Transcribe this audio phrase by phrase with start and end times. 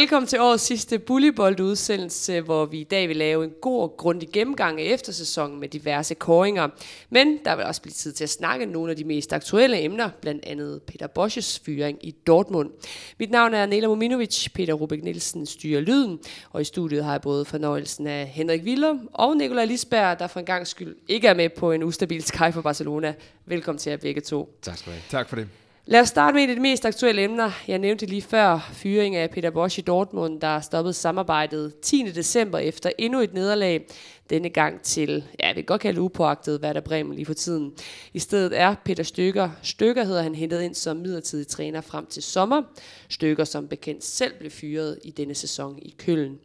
[0.00, 4.28] Velkommen til årets sidste Bullybold-udsendelse, hvor vi i dag vil lave en god og grundig
[4.32, 6.68] gennemgang af eftersæsonen med diverse koringer.
[7.10, 10.10] Men der vil også blive tid til at snakke nogle af de mest aktuelle emner,
[10.20, 12.70] blandt andet Peter Bosch's fyring i Dortmund.
[13.18, 16.18] Mit navn er Nela Mominovic, Peter Rubik Nielsen styrer lyden,
[16.50, 20.40] og i studiet har jeg både fornøjelsen af Henrik Willum og Nikolaj Lisberg, der for
[20.40, 23.14] en gang skyld ikke er med på en ustabil Sky for Barcelona.
[23.46, 24.58] Velkommen til jer begge to.
[24.62, 25.02] Tak skal du have.
[25.10, 25.48] Tak for det.
[25.88, 27.50] Lad os starte med et af de mest aktuelle emner.
[27.68, 32.02] Jeg nævnte lige før fyring af Peter Bosch i Dortmund, der stoppede samarbejdet 10.
[32.02, 33.86] december efter endnu et nederlag.
[34.30, 37.72] Denne gang til, ja, jeg vil godt kalde upåagtet, hvad der Bremen lige for tiden.
[38.14, 42.22] I stedet er Peter Stykker, Stykker hedder han hentet ind som midlertidig træner frem til
[42.22, 42.62] sommer.
[43.08, 46.38] Stykker som bekendt selv blev fyret i denne sæson i Køln.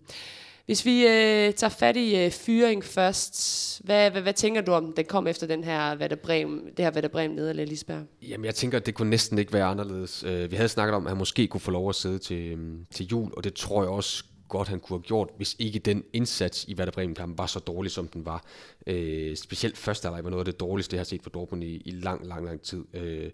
[0.71, 4.93] Hvis vi øh, tager fat i øh, fyring først, hvad, hvad, hvad tænker du om,
[4.93, 8.03] den kom efter den her Werder Bremen, det her Werder Bremen nederlag, Lisberg?
[8.21, 10.23] Jamen, jeg tænker, at det kunne næsten ikke være anderledes.
[10.23, 12.59] Øh, vi havde snakket om, at han måske kunne få lov at sidde til, øh,
[12.91, 16.03] til jul, og det tror jeg også godt, han kunne have gjort, hvis ikke den
[16.13, 18.45] indsats i Werder Bremen-kampen var så dårlig, som den var.
[18.87, 21.81] Øh, specielt første halvleg var noget af det dårligste, jeg har set for Dortmund i,
[21.85, 22.85] i lang, lang, lang tid.
[22.93, 23.29] Øh,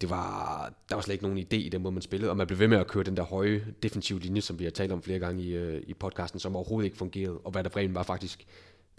[0.00, 2.46] det var, der var slet ikke nogen idé i den måde, man spillede, og man
[2.46, 5.02] blev ved med at køre den der høje defensive linje, som vi har talt om
[5.02, 8.46] flere gange i, øh, i podcasten, som overhovedet ikke fungerede, og Werder Bremen var faktisk,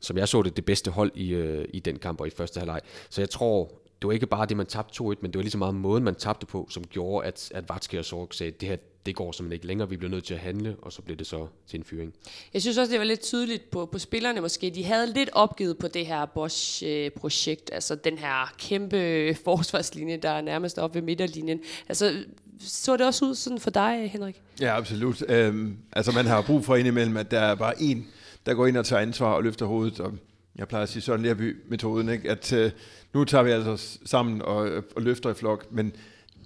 [0.01, 2.59] som jeg så det, det bedste hold i, øh, i den kamp og i første
[2.59, 2.81] halvleg.
[3.09, 3.71] Så jeg tror,
[4.03, 6.03] det var ikke bare det, man tabte 2-1, men det var lige så meget måden,
[6.03, 9.15] man tabte på, som gjorde, at, at Vatske og Sorg sagde, at det her, det
[9.15, 11.47] går simpelthen ikke længere, vi bliver nødt til at handle, og så blev det så
[11.67, 12.13] til en fyring.
[12.53, 14.69] Jeg synes også, det var lidt tydeligt på, på spillerne måske.
[14.69, 18.97] De havde lidt opgivet på det her Bosch-projekt, altså den her kæmpe
[19.45, 21.59] forsvarslinje, der er nærmest oppe ved midterlinjen.
[21.89, 22.23] Altså,
[22.59, 24.41] så det også ud sådan for dig, Henrik?
[24.61, 25.23] Ja, absolut.
[25.29, 28.07] Øhm, altså man har brug for indimellem, at der er bare en,
[28.45, 30.13] der går ind og tager ansvar og løfter hovedet, og
[30.55, 32.31] jeg plejer at sige sådan Lerby-metoden, ikke?
[32.31, 32.71] at øh,
[33.13, 35.95] nu tager vi altså sammen og, og løfter i flok, men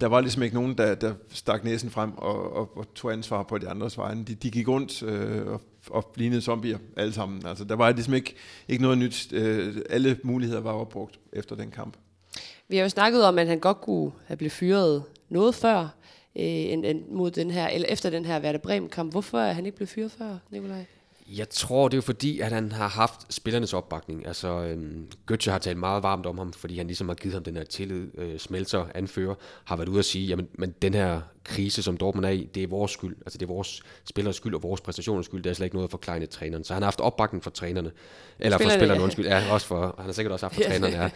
[0.00, 3.42] der var ligesom ikke nogen, der, der stak næsen frem og, og, og tog ansvar
[3.42, 4.24] på de andres vegne.
[4.24, 7.46] De, de gik rundt øh, og, og lignede zombier alle sammen.
[7.46, 8.34] Altså, der var ligesom ikke,
[8.68, 9.32] ikke noget nyt.
[9.32, 11.96] Øh, alle muligheder var opbrugt efter den kamp.
[12.68, 15.80] Vi har jo snakket om, at han godt kunne have blevet fyret noget før,
[16.36, 19.12] øh, end, end mod den her, eller efter den her Werder Bremen-kamp.
[19.12, 20.84] Hvorfor er han ikke blevet fyret før, Nikolaj?
[21.36, 24.26] Jeg tror, det er fordi, at han har haft spillernes opbakning.
[24.26, 27.44] Altså, øhm, Götze har talt meget varmt om ham, fordi han ligesom har givet ham
[27.44, 28.08] den her tillid.
[28.18, 29.34] Øh, Smelter, anfører,
[29.64, 32.62] har været ude at sige, jamen, men den her krise, som Dortmund er i, det
[32.62, 33.16] er vores skyld.
[33.20, 35.42] Altså, det er vores spillers skyld og vores præstationers skyld.
[35.42, 36.64] Det er slet ikke noget at forklare træneren.
[36.64, 37.90] Så han har haft opbakning fra trænerne.
[38.38, 39.04] Eller spillerne, for spillerne, ja.
[39.04, 39.26] undskyld.
[39.26, 41.10] Ja, også for, han har sikkert også haft for trænerne,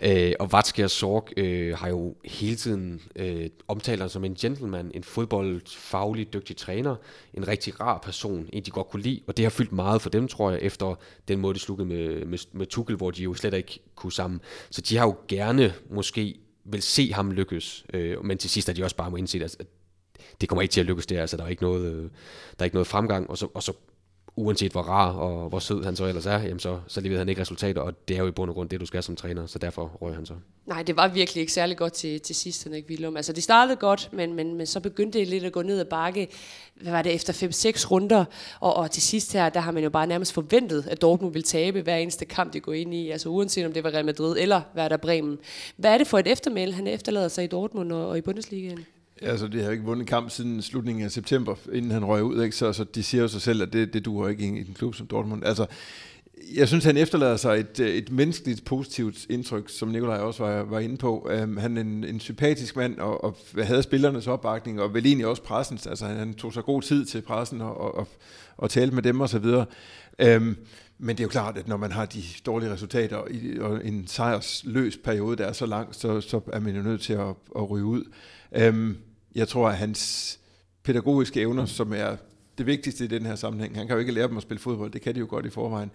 [0.00, 0.28] ja.
[0.28, 4.34] Øh, og Vatske og Sorg øh, har jo hele tiden øh, omtalt ham som en
[4.34, 6.96] gentleman, en fodboldfaglig dygtig træner,
[7.34, 10.10] en rigtig rar person, en de godt kunne lide, og det har fyldt meget for
[10.10, 10.94] dem, tror jeg, efter
[11.28, 14.40] den måde, de slukkede med, med, med Tuchel, hvor de jo slet ikke kunne sammen.
[14.70, 18.72] Så de har jo gerne måske vil se ham lykkes, øh, men til sidst er
[18.72, 19.66] de også bare må indse, at
[20.40, 22.08] det kommer ikke til at lykkes der, altså der er ikke noget, øh, der
[22.58, 23.72] er ikke noget fremgang, og så, og så
[24.36, 27.28] uanset hvor rar og hvor sød han så ellers er, jamen så, så leverede han
[27.28, 29.46] ikke resultater, og det er jo i bund og grund det, du skal som træner,
[29.46, 30.34] så derfor røg han så.
[30.66, 33.16] Nej, det var virkelig ikke særlig godt til, til sidst, Henrik Willum.
[33.16, 35.84] Altså, det startede godt, men, men, men så begyndte det lidt at gå ned ad
[35.84, 36.28] bakke.
[36.74, 38.24] Hvad var det, efter 5-6 runder?
[38.60, 41.44] Og, og til sidst her, der har man jo bare nærmest forventet, at Dortmund ville
[41.44, 43.10] tabe hver eneste kamp, de går ind i.
[43.10, 45.38] Altså uanset om det var Real Madrid eller Werder Bremen.
[45.76, 48.86] Hvad er det for et eftermæl, han efterlader sig i Dortmund og, og i Bundesligaen?
[49.22, 52.56] Altså, det har ikke vundet kamp siden slutningen af september, inden han røg ud, ikke?
[52.56, 54.94] Så, så de siger jo sig selv, at det, det duer ikke i en klub
[54.94, 55.44] som Dortmund.
[55.44, 55.66] Altså,
[56.54, 60.62] jeg synes, han efterlader sig et, øh, et menneskeligt positivt indtryk, som Nikolaj også var,
[60.62, 61.30] var inde på.
[61.42, 65.26] Um, han er en, en sympatisk mand, og, og havde spillernes opbakning, og vel egentlig
[65.26, 65.86] også pressens.
[65.86, 68.08] Altså, han, han tog sig god tid til pressen og, og, og,
[68.56, 69.66] og talte med dem og så videre.
[70.36, 70.56] Um,
[70.98, 74.06] men det er jo klart, at når man har de dårlige resultater i, og en
[74.06, 77.70] sejrsløs periode, der er så lang, så, så er man jo nødt til at, at
[77.70, 78.04] ryge ud.
[78.52, 78.96] Øhm,
[79.34, 80.38] jeg tror, at hans
[80.82, 82.16] pædagogiske evner, som er
[82.58, 84.90] det vigtigste i den her sammenhæng, han kan jo ikke lære dem at spille fodbold,
[84.90, 85.90] det kan de jo godt i forvejen,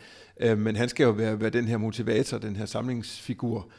[0.45, 3.71] uh, men han skal jo være, være den her motivator, den her samlingsfigur,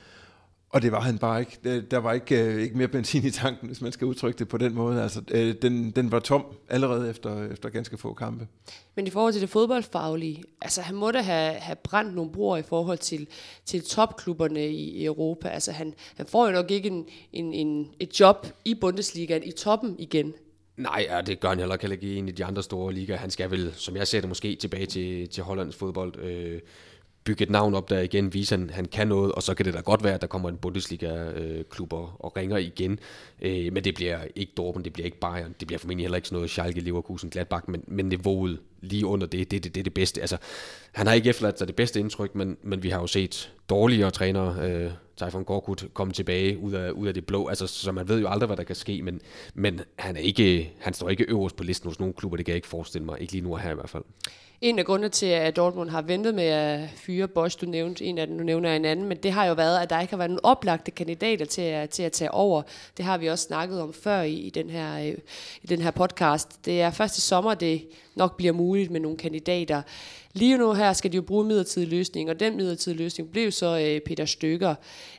[0.72, 1.80] og det var han bare ikke.
[1.80, 4.58] Der var ikke, øh, ikke mere benzin i tanken, hvis man skal udtrykke det på
[4.58, 5.02] den måde.
[5.02, 8.46] Altså, øh, den, den var tom allerede efter, efter ganske få kampe.
[8.94, 12.62] Men i forhold til det fodboldfaglige, altså han måtte have, have brændt nogle broer i
[12.62, 13.26] forhold til,
[13.64, 15.48] til topklubberne i, i Europa.
[15.48, 19.52] Altså han, han får jo nok ikke en, en, en, et job i Bundesligaen i
[19.52, 20.34] toppen igen.
[20.76, 23.18] Nej, ja, det gør han heller ikke i en af de andre store ligaer.
[23.18, 26.18] Han skal vel, som jeg ser det, måske tilbage til, til Hollands fodbold.
[26.18, 26.60] Øh,
[27.24, 29.66] bygge et navn op der igen, vise, at han, han kan noget, og så kan
[29.66, 32.98] det da godt være, at der kommer en Bundesliga-klub og, øh, og ringer igen.
[33.42, 36.28] Øh, men det bliver ikke Dortmund, det bliver ikke Bayern, det bliver formentlig heller ikke
[36.28, 39.84] sådan noget Schalke, Leverkusen, Gladbach, men, men niveauet lige under det, det, det, det er
[39.84, 40.20] det bedste.
[40.20, 40.36] Altså,
[40.92, 44.10] han har ikke efterladt sig det bedste indtryk, men, men vi har jo set dårligere
[44.10, 47.48] trænere øh, Typhon Gorkut komme tilbage ud af, ud af det blå.
[47.48, 49.20] Altså, så man ved jo aldrig, hvad der kan ske, men,
[49.54, 52.52] men han, er ikke, han står ikke øverst på listen hos nogle klubber, det kan
[52.52, 53.20] jeg ikke forestille mig.
[53.20, 54.02] Ikke lige nu her i hvert fald.
[54.60, 58.18] En af grundene til, at Dortmund har ventet med at fyre Bosch, du nævnte en
[58.18, 60.18] af dem, du nævner en anden, men det har jo været, at der ikke har
[60.18, 62.62] været nogen oplagte kandidater til at, til at tage over.
[62.96, 65.18] Det har vi også snakket om før i, i, den, her, øh,
[65.62, 66.64] i den her podcast.
[66.64, 69.82] Det er første sommer, det nok bliver muligt med nogle kandidater.
[70.32, 73.78] Lige nu her skal de jo bruge midlertidig løsning, og den midlertidige løsning blev så
[73.78, 74.74] øh, Peter Stykker.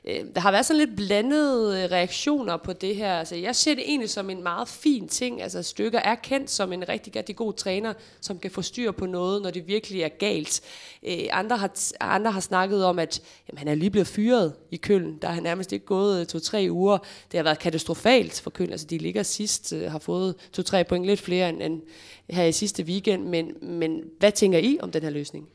[0.06, 3.14] Øh, der har været sådan lidt blandede øh, reaktioner på det her.
[3.14, 5.42] Altså, jeg ser det egentlig som en meget fin ting.
[5.42, 9.06] Altså, Stykker er kendt som en rigtig, rigtig god træner, som kan få styr på
[9.06, 10.62] noget, når det virkelig er galt.
[11.08, 14.76] Øh, andre, har, andre har snakket om, at jamen, han er lige blevet fyret i
[14.76, 15.18] Køln.
[15.22, 16.98] Der har nærmest ikke gået øh, to-tre uger.
[17.32, 18.72] Det har været katastrofalt for Køln.
[18.72, 21.82] Altså, de ligger sidst, øh, har fået to-tre point lidt flere end, end
[22.30, 23.26] her i sidste weekend.
[23.26, 25.48] Men, men hvad tænker I om den her løsning?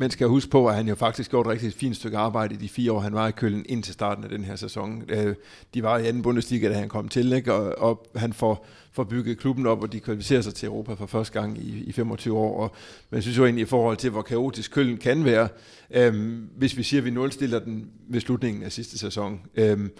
[0.00, 2.58] Man skal huske på, at han jo faktisk gjort et rigtig fint stykke arbejde i
[2.58, 5.02] de fire år, han var i Køln indtil starten af den her sæson.
[5.08, 5.34] Øh,
[5.74, 7.54] de var i anden Bundesliga, da han kom til, ikke?
[7.54, 8.66] Og, og han får,
[8.98, 11.92] får bygget klubben op, og de kvalificerer sig til Europa for første gang i, i
[11.92, 12.60] 25 år.
[12.62, 12.74] Og,
[13.10, 15.48] men jeg synes jo egentlig i forhold til, hvor kaotisk Køln kan være,
[15.90, 19.90] øhm, hvis vi siger, at vi nulstiller den ved slutningen af sidste sæson, øhm,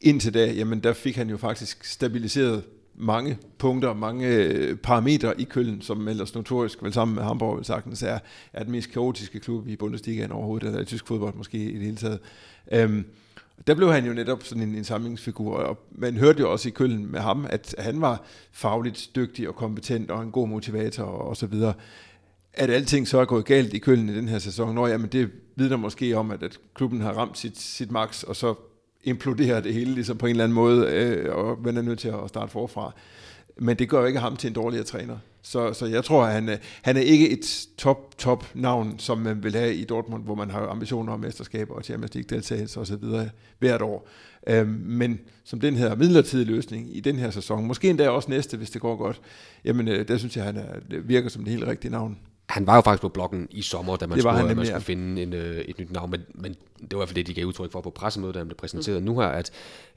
[0.00, 2.62] indtil da, jamen der fik han jo faktisk stabiliseret
[2.94, 7.64] mange punkter, mange øh, parametre i Køln, som ellers notorisk, vel sammen med Hamburg, vel
[7.64, 8.18] sagtens er,
[8.52, 11.82] er den mest kaotiske klub i Bundesligaen overhovedet, eller i tysk fodbold måske i det
[11.82, 12.18] hele taget.
[12.72, 13.04] Øhm,
[13.66, 16.72] der blev han jo netop sådan en, en samlingsfigur, og man hørte jo også i
[16.72, 18.22] Køln med ham, at han var
[18.52, 21.74] fagligt dygtig og kompetent og en god motivator og, og så videre.
[22.52, 25.30] At alting så er gået galt i Køln i den her sæson, når jamen det
[25.56, 28.54] vidner måske om, at, at klubben har ramt sit, sit max, og så
[29.04, 32.08] imploderer det hele ligesom på en eller anden måde, øh, og man er nødt til
[32.08, 32.92] at starte forfra.
[33.58, 35.18] Men det gør jo ikke ham til en dårligere træner.
[35.42, 39.18] Så, så jeg tror, at han, øh, han er ikke et top, top navn, som
[39.18, 42.80] man vil have i Dortmund, hvor man har ambitioner om mesterskaber og Champions League deltagelse
[42.80, 43.04] osv.
[43.58, 44.08] hvert år.
[44.46, 48.56] Øhm, men som den her midlertidige løsning i den her sæson, måske endda også næste,
[48.56, 49.20] hvis det går godt,
[49.64, 52.66] jamen øh, der synes jeg, at han er, virker som det helt rigtige navn han
[52.66, 55.60] var jo faktisk på bloggen i sommer, da man, skulle, man skulle finde en, øh,
[55.60, 57.80] et nyt navn, men, men det var i hvert fald det, de gav udtryk for
[57.80, 59.06] på pressemødet, da han blev præsenteret mm.
[59.06, 59.50] nu her, at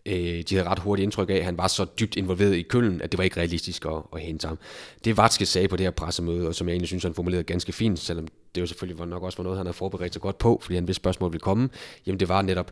[0.06, 3.02] øh, de havde ret hurtigt indtryk af, at han var så dybt involveret i køllen,
[3.02, 4.60] at det var ikke realistisk at, at hente ham.
[5.06, 7.72] Det Vatske sagde på det her pressemøde, og som jeg egentlig synes, han formulerede ganske
[7.72, 10.38] fint, selvom det jo selvfølgelig var nok også var noget, han havde forberedt sig godt
[10.38, 11.70] på, fordi han vidste spørgsmål ville komme,
[12.06, 12.72] jamen det var netop,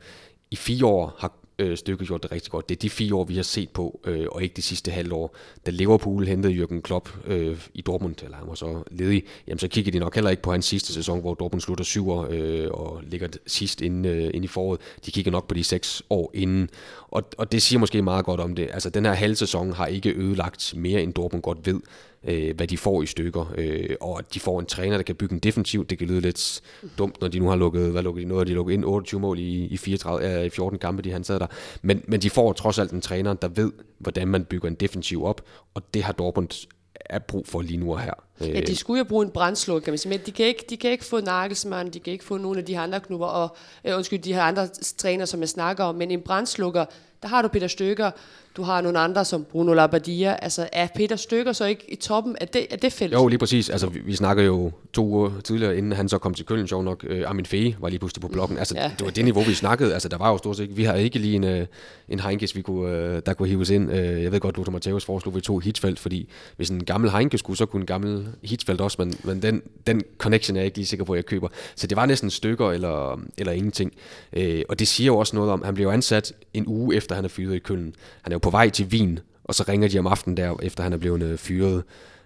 [0.52, 2.70] i fire år har øh, stykke gjort det rigtig godt.
[2.70, 5.36] Det er de fire år, vi har set på, øh, og ikke de sidste halvår.
[5.66, 9.68] Da Liverpool hentede Jürgen Klopp øh, i Dortmund, eller han var så ledig, jamen så
[9.68, 13.02] kiggede de nok heller ikke på hans sidste sæson, hvor Dortmund slutter syver øh, og
[13.04, 14.80] ligger sidst inde, øh, inde i foråret.
[15.06, 16.70] De kigger nok på de seks år inden,
[17.08, 18.70] og, og det siger måske meget godt om det.
[18.72, 21.82] Altså den her halv sæson har ikke ødelagt mere, end Dortmund godt ved
[22.24, 25.16] øh, hvad de får i stykker, øh, og at de får en træner, der kan
[25.16, 25.86] bygge en defensiv.
[25.86, 26.62] Det kan lyde lidt
[26.98, 29.20] dumt, når de nu har lukket, hvad lukker de nu, har de lukket ind 28
[29.20, 31.48] mål i, i, 34, øh, i 14 kampe, de han sad der.
[31.82, 35.26] Men, men de får trods alt en træner, der ved, hvordan man bygger en defensiv
[35.26, 35.42] op,
[35.74, 36.68] og det har Dortmund
[37.06, 38.14] er brug for lige nu og her.
[38.42, 40.78] Ja, de skulle jo bruge en brændslukker, kan man sige, men de kan ikke, de
[40.78, 43.58] kan ikke få Nagelsmann, de kan ikke få nogle af de her andre klubber, og
[43.86, 46.86] øh, undskyld, de her andre træner, som jeg snakker om, men en brændslukker,
[47.22, 48.12] der har du Peter Stykker,
[48.58, 50.38] du har nogle andre som Bruno Labbadia.
[50.42, 53.14] Altså er Peter Stykker så ikke i toppen af det, af det felt?
[53.14, 53.70] Jo, lige præcis.
[53.70, 56.84] Altså vi, vi snakker jo to uger tidligere, inden han så kom til Køln, sjov
[56.84, 57.06] nok.
[57.10, 58.58] Uh, Armin Fee var lige pludselig på bloggen.
[58.58, 58.92] Altså ja.
[58.98, 59.94] det var det niveau, vi snakkede.
[59.94, 61.68] Altså der var jo stort set Vi har ikke lige en, uh,
[62.10, 63.90] en Heinkes, vi kunne, uh, der kunne hives ind.
[63.90, 67.38] Uh, jeg ved godt, Lothar Matthäus foreslog, vi to Hitzfeldt, fordi hvis en gammel Heinke
[67.38, 70.78] skulle, så kunne en gammel Hitzfeldt også, men, men den, den connection er jeg ikke
[70.78, 71.48] lige sikker på, at jeg køber.
[71.76, 73.94] Så det var næsten stykker eller, eller ingenting.
[74.38, 77.26] Uh, og det siger jo også noget om, han blev ansat en uge efter, han
[77.26, 77.96] er fyret i Køln.
[78.22, 79.20] Han er jo på vej til Wien
[79.50, 81.84] og så ringer de om aftenen der, efter han er blevet øh, fyret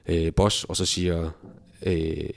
[0.07, 1.29] øh, boss, og så siger,
[1.85, 2.29] øh,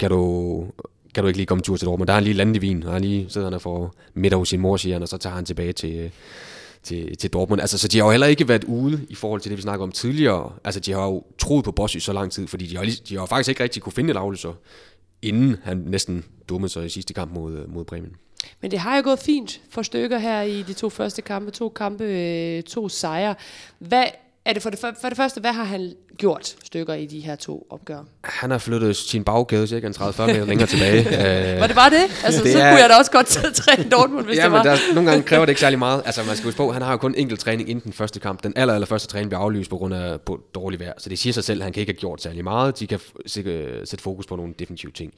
[0.00, 0.66] kan du,
[1.14, 2.06] kan du ikke lige komme en tur til Dortmund?
[2.06, 4.48] Der er han lige landet i Wien, og han lige sidder han for middag hos
[4.48, 6.10] sin mor, siger han, og så tager han tilbage til, øh,
[6.82, 7.60] til, til Dortmund.
[7.60, 9.84] Altså, så de har jo heller ikke været ude i forhold til det, vi snakker
[9.84, 10.52] om tidligere.
[10.64, 13.18] Altså, de har jo troet på Boss i så lang tid, fordi de har, de
[13.18, 14.52] har faktisk ikke rigtig kunne finde et afløser,
[15.22, 18.12] inden han næsten dummede sig i sidste kamp mod, øh, mod Bremen.
[18.60, 21.50] Men det har jo gået fint for stykker her i de to første kampe.
[21.50, 23.34] To kampe, øh, to sejre.
[23.78, 24.04] Hvad
[24.48, 27.36] er det for, det for det første, hvad har han gjort stykker i de her
[27.36, 28.02] to opgør?
[28.24, 31.04] Han har flyttet sin baggade cirka 30-40 meter længere tilbage.
[31.60, 32.24] var det bare det?
[32.24, 32.70] Altså, det så er...
[32.70, 34.62] kunne jeg da også godt træne Dortmund, hvis ja, det var.
[34.62, 36.02] men der, nogle gange kræver det ikke særlig meget.
[36.06, 38.42] Altså, man skal huske på, han har jo kun enkelt træning inden den første kamp.
[38.42, 40.92] Den aller, aller første træning bliver aflyst på grund af på dårlig vejr.
[40.98, 42.78] Så det siger sig selv, at han kan ikke have gjort særlig meget.
[42.78, 45.12] De kan sætte fokus på nogle definitive ting.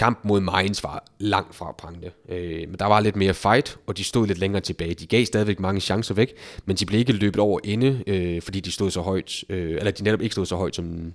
[0.00, 2.10] Kampen mod Mainz var langt fra prangende.
[2.28, 4.94] Øh, men der var lidt mere fight, og de stod lidt længere tilbage.
[4.94, 8.60] De gav stadigvæk mange chancer væk, men de blev ikke løbet over inde, øh, fordi
[8.60, 11.12] de stod så højt, øh, eller de netop ikke stod så højt, som,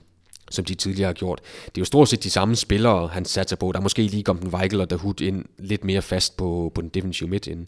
[0.51, 1.39] som de tidligere har gjort.
[1.65, 3.71] Det er jo stort set de samme spillere, han satser på.
[3.71, 6.81] Der er måske lige kommet en Weigel og Dahoud ind lidt mere fast på, på
[6.81, 7.67] den defensive midt end,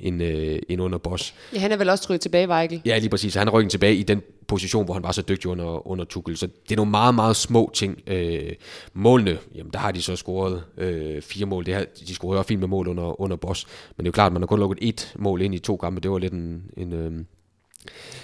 [0.00, 1.34] end, øh, end under Bosch.
[1.54, 2.82] Ja, han er vel også trykket tilbage, Weigel.
[2.84, 3.34] Ja, lige præcis.
[3.34, 6.36] Han er rykket tilbage i den position, hvor han var så dygtig under, under Tuchel.
[6.36, 8.02] Så det er nogle meget, meget små ting.
[8.06, 8.52] Øh,
[8.92, 11.66] målene, jamen der har de så scoret øh, fire mål.
[11.66, 13.66] Det har, de scorede også fint med mål under, under Bosch.
[13.96, 15.76] Men det er jo klart, at man har kun lukket et mål ind i to
[15.76, 16.00] kampe.
[16.00, 17.12] Det var lidt en, en, øh,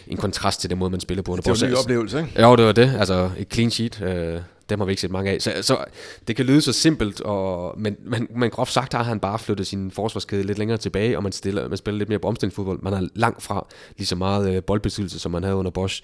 [0.06, 2.42] en kontrast til den måde, man spiller på Det var en ny oplevelse, ikke?
[2.42, 2.96] Jo, det var det.
[2.98, 4.02] Altså et clean sheet.
[4.02, 5.42] Øh, dem har vi ikke set mange af.
[5.42, 5.84] Så, så
[6.28, 9.66] det kan lyde så simpelt, og, men, men, men groft sagt har han bare flyttet
[9.66, 12.82] sin forsvarskæde lidt længere tilbage, og man, stiller, man spiller lidt mere på omstillingsfodbold.
[12.82, 16.02] Man har langt fra lige så meget øh, boldbesiddelse, som man havde under Bosch.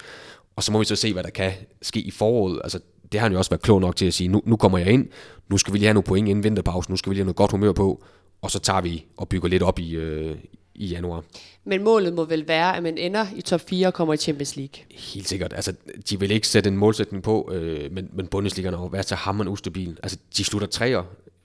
[0.56, 1.52] Og så må vi så se, hvad der kan
[1.82, 2.60] ske i foråret.
[2.64, 2.80] Altså,
[3.12, 4.88] det har han jo også været klog nok til at sige, nu, nu kommer jeg
[4.88, 5.08] ind,
[5.50, 7.36] nu skal vi lige have nogle point inden vinterpausen, nu skal vi lige have noget
[7.36, 8.04] godt humør på,
[8.42, 10.36] og så tager vi og bygger lidt op i, øh,
[10.80, 11.24] i januar.
[11.64, 14.56] Men målet må vel være, at man ender i top 4 og kommer i Champions
[14.56, 14.84] League.
[14.90, 15.52] Helt sikkert.
[15.52, 15.74] Altså,
[16.10, 19.52] de vil ikke sætte en målsætning på, øh, men, men Bundesligaen har været så hammerende
[19.52, 19.98] ustabil.
[20.02, 21.02] Altså, de slutter træer.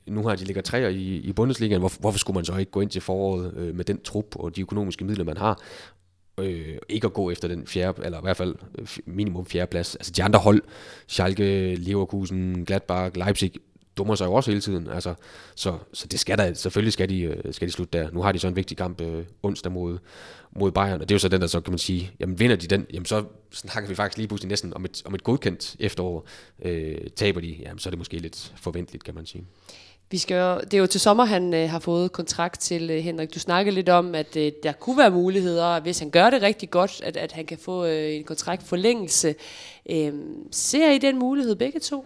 [0.08, 1.80] Nu har de ligger træer i, i Bundesligaen.
[1.80, 4.56] Hvorfor, hvorfor skulle man så ikke gå ind til foråret øh, med den trup og
[4.56, 5.62] de økonomiske midler, man har?
[6.40, 9.96] Øh, ikke at gå efter den fjerde, eller i hvert fald øh, minimum fjerde plads.
[9.96, 10.62] Altså de andre hold,
[11.08, 13.52] Schalke, Leverkusen, Gladbach, Leipzig,
[13.98, 14.90] dummer sig jo også hele tiden.
[14.90, 15.14] Altså,
[15.56, 18.12] så, så det skal der, selvfølgelig skal de, øh, skal de slutte der.
[18.12, 19.98] Nu har de så en vigtig kamp øh, onsdag mod,
[20.52, 22.56] mod Bayern, og det er jo så den, der så kan man sige, jamen vinder
[22.56, 23.24] de den, jamen så
[23.54, 26.28] snakker vi faktisk lige pludselig næsten om et, om et godkendt efterår.
[26.62, 29.46] Øh, taber de, jamen så er det måske lidt forventeligt, kan man sige.
[30.12, 32.98] Vi skal jo, det er jo til sommer, han øh, har fået kontrakt til, øh,
[32.98, 33.34] Henrik.
[33.34, 36.70] Du snakkede lidt om, at øh, der kunne være muligheder, hvis han gør det rigtig
[36.70, 39.36] godt, at, at han kan få øh, en kontraktforlængelse.
[39.90, 40.14] Øh,
[40.52, 42.06] ser I den mulighed begge to?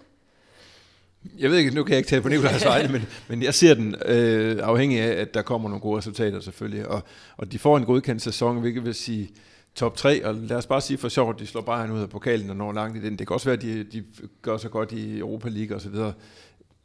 [1.38, 3.74] Jeg ved ikke, nu kan jeg ikke tale på Nikolajs vegne, men, men jeg ser
[3.74, 6.88] den øh, afhængig af, at der kommer nogle gode resultater selvfølgelig.
[6.88, 7.04] Og,
[7.38, 9.30] og de får en godkendt sæson, hvilket vil sige
[9.76, 12.50] top 3, og lad os bare sige for sjovt, de slår Bayern ud af pokalen
[12.50, 13.20] og når langt i den.
[13.20, 14.04] Det kan også være, at de, de
[14.42, 16.14] gør så godt i Europa League og så videre.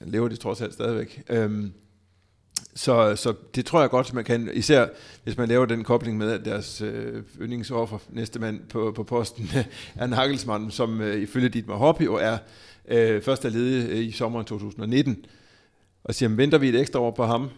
[0.00, 1.22] Lever de trods alt stadigvæk.
[1.28, 1.72] Øhm,
[2.74, 4.86] så, så det tror jeg godt, man kan, især
[5.24, 9.50] hvis man laver den kobling med, at deres øh, yndlingsoffer, næste mand på, på posten,
[9.96, 12.38] er Nagelsmann, som øh, ifølge Dietmar Hoppe jo er
[12.88, 15.24] øh, først er ledig øh, i sommeren 2019,
[16.04, 17.50] og siger, jamen, venter vi et ekstra år på ham,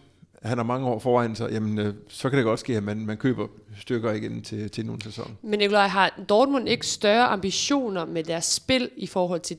[0.43, 3.05] han har mange år foran sig, jamen, øh, så kan det godt ske, at man,
[3.05, 5.37] man køber stykker igen til, til nogle sæson.
[5.41, 9.57] Men Nikolaj, har Dortmund ikke større ambitioner med deres spil i forhold til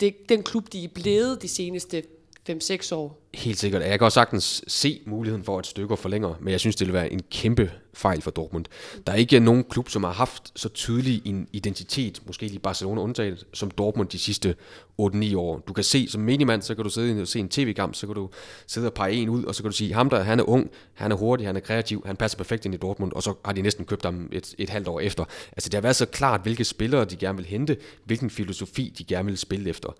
[0.00, 2.02] det, den klub, de er blevet de seneste
[2.50, 3.28] 5-6 år?
[3.34, 3.82] Helt sikkert.
[3.82, 6.94] Jeg kan også sagtens se muligheden for, at stykker forlænger, men jeg synes, det vil
[6.94, 8.64] være en kæmpe fejl for Dortmund.
[9.06, 13.00] Der er ikke nogen klub, som har haft så tydelig en identitet, måske lige Barcelona
[13.00, 14.54] undtaget, som Dortmund de sidste
[15.02, 15.58] 8-9 år.
[15.58, 18.14] Du kan se, som minimand, så kan du sidde og se en tv-kamp, så kan
[18.14, 18.30] du
[18.66, 20.70] sidde og pege en ud, og så kan du sige, ham der, han er ung,
[20.94, 23.52] han er hurtig, han er kreativ, han passer perfekt ind i Dortmund, og så har
[23.52, 25.24] de næsten købt ham et, et halvt år efter.
[25.52, 29.04] Altså det har været så klart, hvilke spillere de gerne vil hente, hvilken filosofi de
[29.04, 29.94] gerne vil spille efter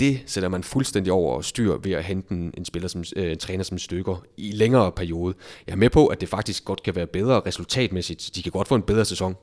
[0.00, 3.38] det sætter man fuldstændig over styr ved at hente en, en spiller som øh, en
[3.38, 5.34] træner som stykker i længere periode.
[5.66, 8.30] Jeg er med på, at det faktisk godt kan være bedre resultatmæssigt.
[8.34, 9.36] De kan godt få en bedre sæson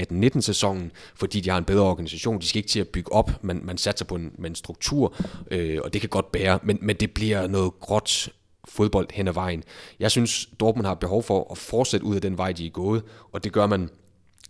[0.00, 2.40] 18-19 sæsonen, fordi de har en bedre organisation.
[2.40, 5.14] De skal ikke til at bygge op, man, man satser på en, med en struktur,
[5.50, 8.28] øh, og det kan godt bære, men, men det bliver noget gråt
[8.68, 9.64] fodbold hen ad vejen.
[10.00, 13.02] Jeg synes, Dortmund har behov for at fortsætte ud af den vej, de er gået,
[13.32, 13.90] og det gør man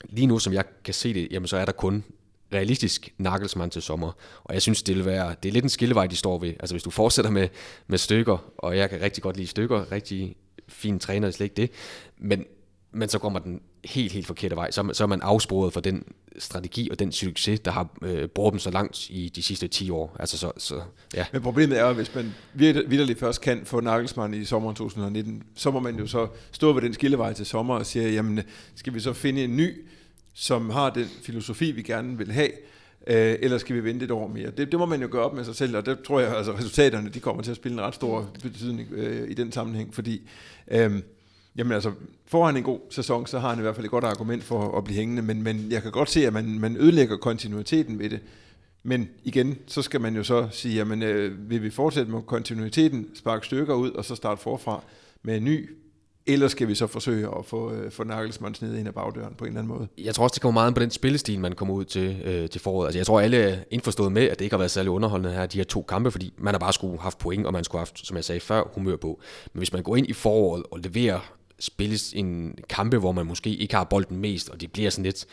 [0.05, 2.05] lige nu, som jeg kan se det, jamen så er der kun
[2.52, 4.12] realistisk Nagelsmann til sommer.
[4.45, 6.49] Og jeg synes, det vil være, det er lidt en skillevej, de står ved.
[6.61, 7.49] Altså hvis du fortsætter med,
[7.87, 10.37] med stykker, og jeg kan rigtig godt lide stykker, rigtig
[10.69, 11.71] fin træner, slet ikke det,
[12.19, 12.45] men,
[12.92, 14.71] men så kommer den helt, helt forkerte vej.
[14.71, 16.04] Så, så er man afsporet for den
[16.38, 19.90] strategi og den succes, der har øh, brugt dem så langt i de sidste 10
[19.90, 20.16] år.
[20.21, 20.80] Altså så, så,
[21.14, 21.26] ja.
[21.33, 25.71] Men problemet er, at hvis man vidderligt først kan få Nagelsmann i sommeren 2019, så
[25.71, 28.40] må man jo så stå ved den skillevej til sommer og sige, jamen
[28.75, 29.87] skal vi så finde en ny
[30.40, 32.50] som har den filosofi, vi gerne vil have,
[33.06, 34.50] øh, eller skal vi vente et år mere?
[34.50, 36.52] Det, det må man jo gøre op med sig selv, og der tror jeg, altså
[36.52, 40.28] resultaterne, de kommer til at spille en ret stor betydning øh, i den sammenhæng, fordi
[40.70, 41.00] øh,
[41.56, 41.92] Jamen altså,
[42.26, 44.78] får han en god sæson, så har han i hvert fald et godt argument for
[44.78, 48.11] at blive hængende, men, men jeg kan godt se, at man, man ødelægger kontinuiteten ved
[48.11, 48.20] det.
[48.82, 53.09] Men igen, så skal man jo så sige, jamen øh, vil vi fortsætte med kontinuiteten,
[53.14, 54.82] sparke stykker ud, og så starte forfra
[55.23, 55.70] med en ny
[56.26, 59.44] eller skal vi så forsøge at få, øh, få Nagelsmann ned ind ad bagdøren på
[59.44, 59.88] en eller anden måde?
[59.98, 62.60] Jeg tror også, det kommer meget på den spillestil, man kommer ud til, øh, til
[62.60, 62.86] foråret.
[62.86, 65.46] Altså, jeg tror, alle er indforstået med, at det ikke har været særlig underholdende her,
[65.46, 67.86] de her to kampe, fordi man har bare skulle haft point, og man skulle have
[67.86, 69.20] haft, som jeg sagde før, humør på.
[69.52, 73.50] Men hvis man går ind i foråret og leverer spilles en kampe, hvor man måske
[73.50, 75.26] ikke har bolden mest, og det bliver sådan lidt...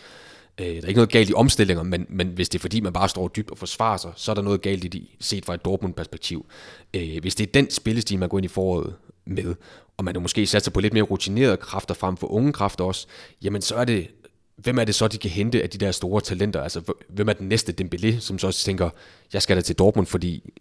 [0.59, 2.93] Øh, der er ikke noget galt i omstillinger, men, men hvis det er fordi, man
[2.93, 5.53] bare står dybt og forsvarer sig, så er der noget galt i det, set fra
[5.53, 6.45] et Dortmund-perspektiv.
[6.93, 8.93] Øh, hvis det er den spillestil, man går ind i foråret
[9.27, 9.55] med,
[9.97, 13.07] og man måske satser på lidt mere rutinerede kræfter frem for unge kræfter også,
[13.41, 14.07] jamen så er det
[14.57, 16.61] hvem er det så, de kan hente af de der store talenter?
[16.61, 18.89] Altså, hvem er den næste Dembélé, som så også tænker,
[19.33, 20.53] jeg skal da til Dortmund, fordi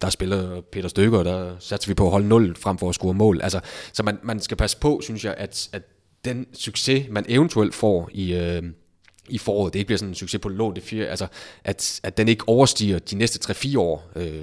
[0.00, 3.14] der spiller Peter Støkker, der satser vi på at holde 0 frem for at score
[3.14, 3.40] mål.
[3.42, 3.60] Altså,
[3.92, 5.82] så man, man skal passe på, synes jeg, at, at
[6.24, 8.62] den succes, man eventuelt får i, øh,
[9.28, 11.26] i foråret, det ikke bliver sådan en succes på lån det fire, altså,
[11.64, 14.10] at, at den ikke overstiger de næste 3-4 år.
[14.16, 14.42] Øh,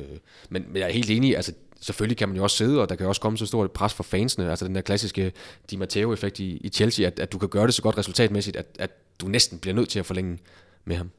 [0.50, 2.95] men, men jeg er helt enig, altså, selvfølgelig kan man jo også sidde, og der
[2.95, 5.31] kan også komme så stort et pres for fansene, altså den der klassiske
[5.71, 8.65] Di Matteo-effekt i, i Chelsea, at, at du kan gøre det så godt resultatmæssigt, at,
[8.79, 10.39] at du næsten bliver nødt til at forlænge
[10.85, 11.11] med ham.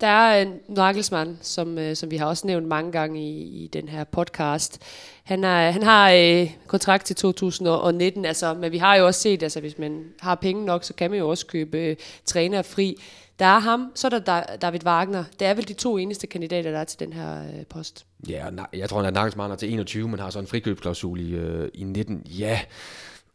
[0.00, 3.66] Der er en Nagelsmann, som, øh, som vi har også nævnt mange gange i, i
[3.66, 4.82] den her podcast.
[5.24, 9.42] Han, er, han har øh, kontrakt til 2019, altså, men vi har jo også set,
[9.42, 12.96] altså hvis man har penge nok, så kan man jo også købe øh, træner fri.
[13.38, 15.24] Der er ham, så er der David Wagner.
[15.40, 18.06] Det er vel de to eneste kandidater, der er til den her øh, post.
[18.28, 21.68] Ja, jeg tror, at Nagelsmann er til 21, men har så en frikøbsklausul i, øh,
[21.74, 22.22] i 19.
[22.26, 22.60] Ja,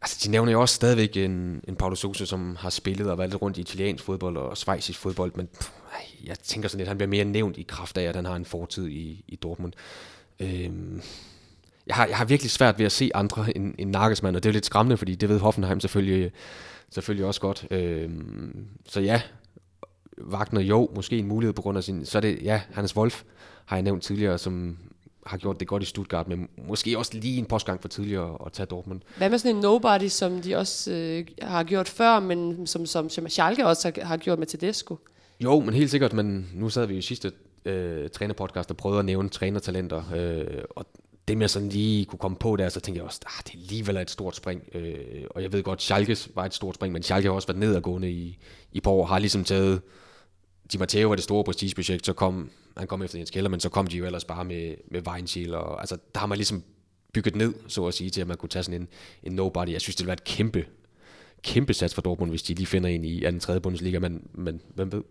[0.02, 3.30] Altså, de nævner jo også stadigvæk en, en Paulo Sousa, som har spillet og været
[3.30, 5.70] lidt rundt i italiensk fodbold og svejsisk fodbold, men pff,
[6.24, 8.36] jeg tænker sådan lidt, at han bliver mere nævnt i kraft af, at han har
[8.36, 9.72] en fortid i, i Dortmund.
[10.40, 11.02] Øhm,
[11.86, 14.48] jeg, har, jeg har virkelig svært ved at se andre end, end Nagelsmann, og det
[14.48, 16.32] er jo lidt skræmmende, fordi det ved Hoffenheim selvfølgelig,
[16.90, 17.66] selvfølgelig også godt.
[17.70, 19.22] Øhm, så ja,
[20.30, 22.04] Wagner jo, måske en mulighed på grund af sin...
[22.06, 23.22] Så er det, ja, Hannes Wolf
[23.64, 24.78] har jeg nævnt tidligere, som
[25.26, 28.52] har gjort det godt i Stuttgart, men måske også lige en postgang for tidligere at
[28.52, 29.00] tage Dortmund.
[29.16, 33.08] Hvad med sådan en nobody, som de også øh, har gjort før, men som, som,
[33.08, 34.98] som Schalke også har, har gjort med Tedesco?
[35.40, 37.32] Jo, men helt sikkert, men nu sad vi i sidste
[37.64, 40.86] øh, trænerpodcast og prøvede at nævne trænertalenter, øh, og
[41.28, 43.58] det med sådan lige kunne komme på der, så tænkte jeg også, ah, det er
[43.58, 44.62] alligevel et stort spring.
[44.74, 44.96] Øh,
[45.30, 48.10] og jeg ved godt, Schalke var et stort spring, men Schalke har også været nedadgående
[48.10, 48.38] i,
[48.72, 49.80] i på år, har ligesom taget,
[50.72, 53.68] Di Matteo var det store prestigeprojekt, så kom, han kom efter Jens Keller, men så
[53.68, 56.62] kom de jo ellers bare med, med Weinziel, og altså, der har man ligesom
[57.12, 58.88] bygget ned, så at sige, til at man kunne tage sådan en,
[59.22, 59.68] en nobody.
[59.68, 60.66] Jeg synes, det ville være et kæmpe,
[61.42, 64.60] kæmpe sats for Dortmund, hvis de lige finder en i anden tredje Bundesliga, men, men
[64.74, 65.02] hvem ved?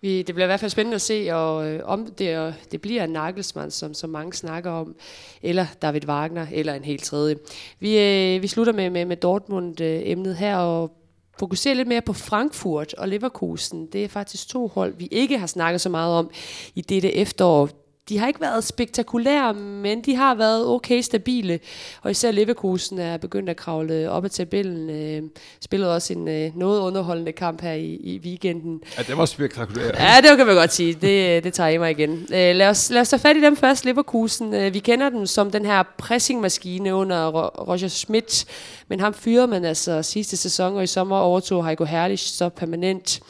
[0.00, 2.80] Vi, det bliver i hvert fald spændende at se, og, øh, om det, og det
[2.80, 4.96] bliver en Nagelsmann, som, som mange snakker om,
[5.42, 7.36] eller David Wagner, eller en helt tredje.
[7.80, 10.97] Vi, øh, vi slutter med, med, med Dortmund-emnet øh, her, og
[11.38, 13.86] fokusere lidt mere på Frankfurt og Leverkusen.
[13.92, 16.30] Det er faktisk to hold, vi ikke har snakket så meget om
[16.74, 21.60] i dette efterår de har ikke været spektakulære, men de har været okay stabile.
[22.02, 24.90] Og især Leverkusen er begyndt at kravle op ad tabellen.
[24.90, 25.22] Øh,
[25.60, 28.80] spillede også en øh, noget underholdende kamp her i, i weekenden.
[28.98, 29.94] Ja, det var spektakulært.
[29.98, 30.94] Ja, det kan man godt sige.
[30.94, 32.10] Det, det tager jeg mig igen.
[32.10, 33.84] Øh, lad, os, lad os tage fat i dem først.
[33.84, 37.26] Leverkusen, øh, vi kender dem som den her pressingmaskine under
[37.68, 38.44] Roger Schmidt.
[38.88, 43.20] Men ham fyrede man altså sidste sæson, og i sommer overtog Heiko Herrlich så permanent.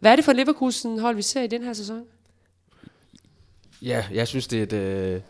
[0.00, 2.02] Hvad er det for Leverkusen hold, vi ser i den her sæson?
[3.86, 5.20] Ja, jeg synes, det er et, øh,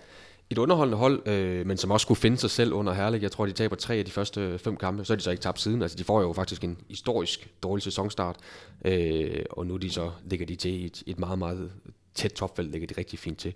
[0.51, 3.23] et underholdende hold, øh, men som også kunne finde sig selv under Herlig.
[3.23, 5.40] Jeg tror, de taber tre af de første fem kampe, så er de så ikke
[5.40, 5.83] tabt siden.
[5.83, 8.37] Altså, de får jo faktisk en historisk dårlig sæsonstart,
[8.85, 11.71] øh, og nu de så ligger de til et, et meget, meget
[12.14, 13.55] tæt topfelt, ligger de rigtig fint til.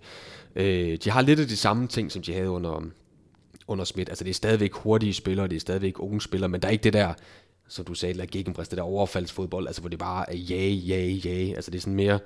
[0.55, 2.81] Øh, de har lidt af de samme ting, som de havde under,
[3.67, 4.09] under Schmidt.
[4.09, 6.83] Altså, det er stadigvæk hurtige spillere, det er stadigvæk unge spillere, men der er ikke
[6.83, 7.13] det der,
[7.67, 10.67] som du sagde, der gik en det der overfaldsfodbold, altså hvor det bare er ja,
[10.67, 11.53] ja, ja.
[11.55, 12.19] Altså, det er sådan mere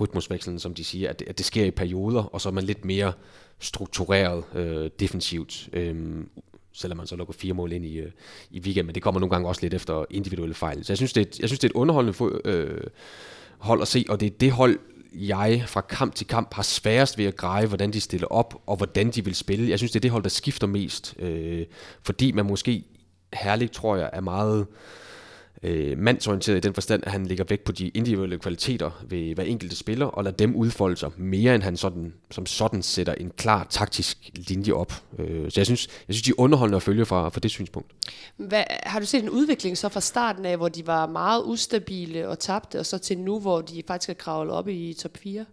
[0.00, 2.64] rytmusvekslen, som de siger, at det, at det sker i perioder, og så er man
[2.64, 3.12] lidt mere
[3.58, 5.96] struktureret øh, defensivt, øh,
[6.72, 8.10] selvom man så lukker fire mål ind i, øh,
[8.50, 10.84] i weekend, men det kommer nogle gange også lidt efter individuelle fejl.
[10.84, 12.80] Så jeg synes, det er et, jeg synes, det er et underholdende øh,
[13.58, 14.78] hold at se, og det er det hold,
[15.12, 18.76] jeg fra kamp til kamp har sværest ved at greje, hvordan de stiller op, og
[18.76, 19.70] hvordan de vil spille.
[19.70, 21.66] Jeg synes, det er det hold, der skifter mest, øh,
[22.02, 22.84] fordi man måske
[23.32, 24.60] herligt, tror jeg, er meget...
[24.60, 24.66] Øh,
[25.62, 29.44] øh, mandsorienteret i den forstand, at han lægger vægt på de individuelle kvaliteter ved hver
[29.44, 33.30] enkelte spiller, og lader dem udfolde sig mere, end han sådan, som sådan sætter en
[33.36, 34.92] klar taktisk linje op.
[35.18, 37.90] Øh, så jeg synes, jeg synes, de er underholdende at følge fra, fra det synspunkt.
[38.36, 42.28] Hvad, har du set en udvikling så fra starten af, hvor de var meget ustabile
[42.28, 45.44] og tabte, og så til nu, hvor de faktisk er kravlet op i top 4?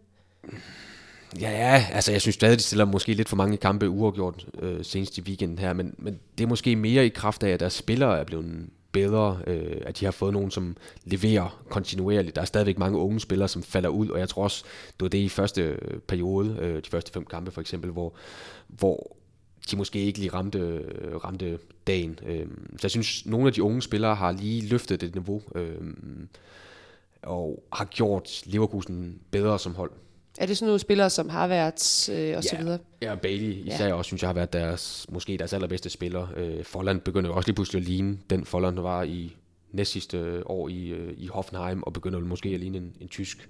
[1.42, 4.86] Ja, ja, altså jeg synes stadig, de stiller måske lidt for mange kampe uafgjort øh,
[4.86, 7.74] senest i weekenden her, men, men det er måske mere i kraft af, at deres
[7.74, 12.36] spillere er blevet spillere, øh, at de har fået nogen, som leverer kontinuerligt.
[12.36, 15.08] Der er stadigvæk mange unge spillere, som falder ud, og jeg tror også, det var
[15.08, 18.14] det i første øh, periode, øh, de første fem kampe for eksempel, hvor,
[18.68, 19.16] hvor
[19.72, 22.20] de måske ikke lige ramte, øh, ramte dagen.
[22.28, 25.76] Øh, så jeg synes, nogle af de unge spillere har lige løftet det niveau, øh,
[27.24, 29.92] og har gjort Leverkusen bedre som hold.
[30.38, 32.80] Er det sådan nogle spillere, som har været øh, og ja, så videre?
[33.02, 33.94] Ja, Bailey især ja.
[33.94, 36.28] også, synes jeg har været deres, måske deres allerbedste spiller.
[36.36, 39.36] Øh, Folland begynder også lige pludselig at ligne den Folland, var i
[39.72, 43.50] næst sidste år i, øh, i Hoffenheim, og begynder måske at ligne en, en tysk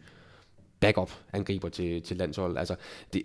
[0.79, 2.57] backup angriber til, til landshold.
[2.57, 2.75] Altså,
[3.13, 3.23] det,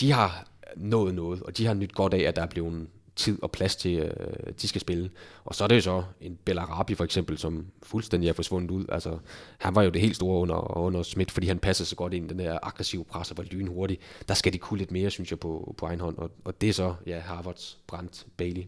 [0.00, 0.46] de har
[0.76, 3.76] nået noget, og de har nyt godt af, at der er blevet tid og plads
[3.76, 5.10] til, øh, de skal spille.
[5.44, 8.84] Og så er det jo så en Bellarabi for eksempel, som fuldstændig er forsvundet ud.
[8.88, 9.18] Altså,
[9.58, 12.24] han var jo det helt store under, under Schmidt, fordi han passede så godt ind
[12.24, 13.98] i den der aggressive pres og var lynhurtig.
[14.28, 16.18] Der skal de kunne lidt mere, synes jeg, på, på egen hånd.
[16.18, 18.62] Og, og det er så, ja, Harvards, Brandt, Bailey.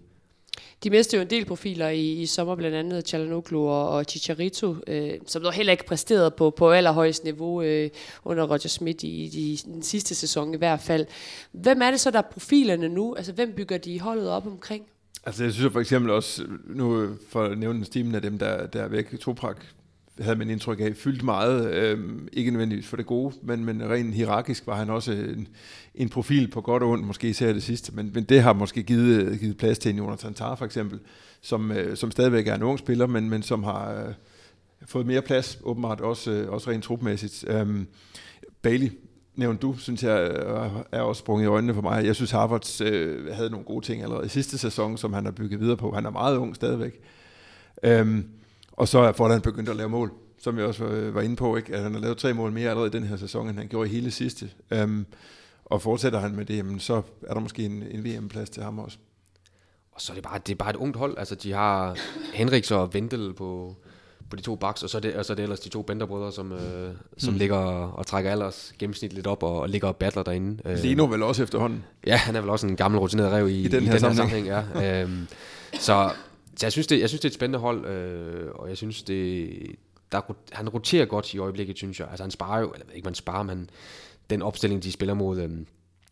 [0.85, 4.77] De mistede jo en del profiler i, i sommer, blandt andet Chalanoglu og, og Chicharito,
[4.87, 7.91] øh, som dog heller ikke præsterede på, på allerhøjst niveau øh,
[8.25, 11.07] under Roger Schmidt i, i, i den sidste sæson i hvert fald.
[11.53, 13.15] Hvem er det så, der er profilerne nu?
[13.15, 14.85] Altså, hvem bygger de holdet op omkring?
[15.27, 18.83] Altså, jeg synes for eksempel også, nu for at nævne stimen af dem, der, der
[18.83, 19.57] er væk, Toprak
[20.21, 21.99] havde man indtryk af, fyldt meget, øh,
[22.33, 25.49] ikke nødvendigvis for det gode, men, men rent hierarkisk var han også en,
[25.95, 28.83] en profil på godt og ondt, måske især det sidste, men, men det har måske
[28.83, 31.01] givet, givet plads til en Jonathan Tah for eksempel,
[31.41, 34.15] som, øh, som stadigvæk er en ung spiller, men, men som har øh,
[34.87, 37.45] fået mere plads, åbenbart også, øh, også rent trupmæssigt.
[37.49, 37.85] Øh,
[38.63, 38.91] Bailey,
[39.37, 42.05] nævnte du, synes jeg øh, er også sprunget i øjnene for mig.
[42.05, 45.33] Jeg synes, Harvard øh, havde nogle gode ting allerede i sidste sæson, som han har
[45.33, 45.91] bygget videre på.
[45.91, 47.01] Han er meget ung stadigvæk.
[47.83, 48.25] Øhm,
[48.79, 51.57] og så er Forlan begyndt at lave mål, som jeg også var inde på.
[51.57, 51.75] Ikke?
[51.75, 53.89] At han har lavet tre mål mere allerede i den her sæson, end han gjorde
[53.89, 54.51] i hele sidste.
[54.83, 55.07] Um,
[55.65, 58.79] og fortsætter han med det, jamen, så er der måske en, en VM-plads til ham
[58.79, 58.99] også.
[59.93, 61.19] Og så er det bare, det er bare et ungt hold.
[61.19, 61.97] Altså, de har
[62.35, 63.77] Henriks og Vendel på,
[64.31, 65.83] på de to baks, og så er det, og så er det ellers de to
[65.83, 67.39] Benderbrødre, som, øh, som mm.
[67.39, 70.63] ligger og trækker alders gennemsnit lidt op og, og ligger og battler derinde.
[70.65, 71.85] Øh, Leno vel også efterhånden?
[72.07, 74.05] Ja, han er vel også en gammel rutineret rev i, I den her, i den
[74.05, 74.47] her sammenhæng.
[74.47, 75.03] Ja.
[75.03, 75.27] øhm,
[75.73, 76.11] så
[76.59, 79.03] så jeg synes, det, jeg synes, det er et spændende hold, øh, og jeg synes,
[79.03, 79.77] det,
[80.13, 80.21] der,
[80.53, 82.09] han roterer godt i øjeblikket, synes jeg.
[82.11, 83.71] Altså han sparer jo, eller ikke man sparer, men
[84.31, 85.51] den opstilling, de spiller mod, øh,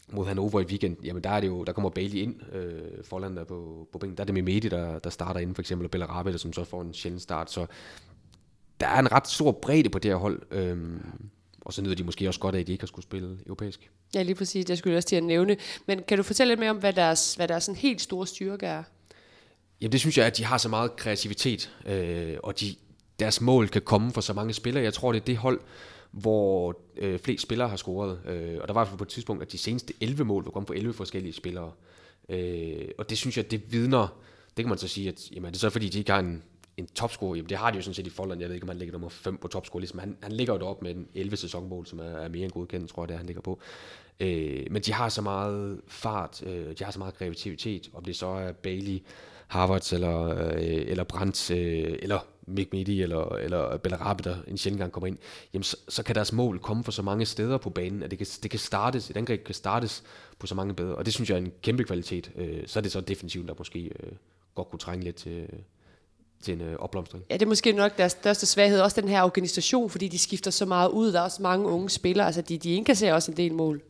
[0.08, 3.44] mod Hannover i weekend, jamen der er det jo, der kommer Bailey ind, øh, forlander
[3.44, 4.16] på, på bænken.
[4.16, 6.82] Der er det Mimedi, der, der starter ind, for eksempel, og Bellarabi, som så får
[6.82, 7.50] en sjældent start.
[7.50, 7.66] Så
[8.80, 10.42] der er en ret stor bredde på det her hold.
[10.50, 11.00] Øh,
[11.60, 13.90] og så nyder de måske også godt af, at de ikke har skulle spille europæisk.
[14.14, 14.64] Ja, lige præcis.
[14.64, 15.56] Det skulle jeg også til at nævne.
[15.86, 18.66] Men kan du fortælle lidt mere om, hvad deres, hvad deres sådan helt store styrke
[18.66, 18.82] er?
[19.80, 22.74] Jamen det synes jeg, at de har så meget kreativitet, øh, og de,
[23.18, 24.84] deres mål kan komme for så mange spillere.
[24.84, 25.60] Jeg tror, det er det hold,
[26.10, 28.20] hvor øh, flest spillere har scoret.
[28.26, 30.72] Øh, og der var på et tidspunkt, at de seneste 11 mål var kommet på
[30.72, 31.72] 11 forskellige spillere.
[32.28, 34.18] Øh, og det synes jeg, det vidner,
[34.56, 36.42] det kan man så sige, at jamen, det er så fordi, de ikke har en,
[36.76, 37.36] en topscore.
[37.36, 38.40] Jamen, det har de jo sådan set i Folland.
[38.40, 39.80] Jeg ved ikke, om han ligger nummer 5 på topscore.
[39.80, 42.52] Ligesom han, han ligger jo deroppe med en 11 sæsonmål, som er, er mere end
[42.52, 43.60] godkendt, tror jeg, det er, han ligger på.
[44.20, 48.16] Øh, men de har så meget fart, øh, de har så meget kreativitet, om det
[48.16, 49.02] så er Bailey,
[49.46, 54.80] Harvards eller, øh, eller Brandt, øh, eller Mick Midi eller, eller Bellarabi, der en sjældent
[54.80, 55.18] gang kommer ind,
[55.52, 58.18] jamen så, så, kan deres mål komme fra så mange steder på banen, at det
[58.18, 60.02] kan, det kan startes, et angreb kan startes
[60.38, 62.30] på så mange bedre, og det synes jeg er en kæmpe kvalitet.
[62.36, 64.12] Øh, så er det så defensivt, der måske øh,
[64.54, 65.46] godt kunne trænge lidt til,
[66.42, 67.24] til en øh, opblomstring.
[67.30, 70.50] Ja, det er måske nok deres største svaghed, også den her organisation, fordi de skifter
[70.50, 73.36] så meget ud, der er også mange unge spillere, altså de, de indkasserer også en
[73.36, 73.82] del mål.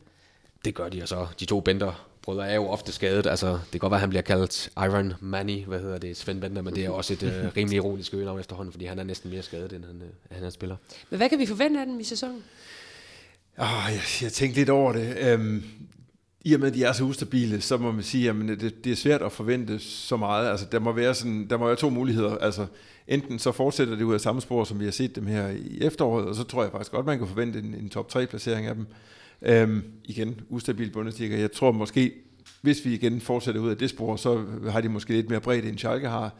[0.65, 3.27] Det gør de, og så de to bænder brødre er jo ofte skadet.
[3.27, 6.41] Altså, det kan godt være, at han bliver kaldt Iron Manny, hvad hedder det, Svend
[6.41, 9.29] Bender, men det er også et uh, rimelig ironisk øgenavn efterhånden, fordi han er næsten
[9.29, 10.75] mere skadet, end han, uh, han er spiller.
[11.09, 12.43] Men hvad kan vi forvente af dem i sæsonen?
[13.57, 15.33] Oh, jeg, jeg tænkte lidt over det.
[15.33, 15.63] Um,
[16.41, 18.91] I og med, at de er så ustabile, så må man sige, at det, det
[18.91, 20.49] er svært at forvente så meget.
[20.49, 22.37] Altså, der må være, sådan, der må være to muligheder.
[22.37, 22.65] Altså,
[23.07, 25.77] enten så fortsætter det ud af samme spor, som vi har set dem her i
[25.81, 28.67] efteråret, og så tror jeg faktisk godt, man kan forvente en, en top 3 placering
[28.67, 28.85] af dem.
[29.41, 31.39] Øhm, igen, ustabil Bundesliga.
[31.39, 32.13] Jeg tror måske,
[32.61, 35.65] hvis vi igen fortsætter ud af det spor, så har de måske lidt mere bredt,
[35.65, 36.35] end Schalke har.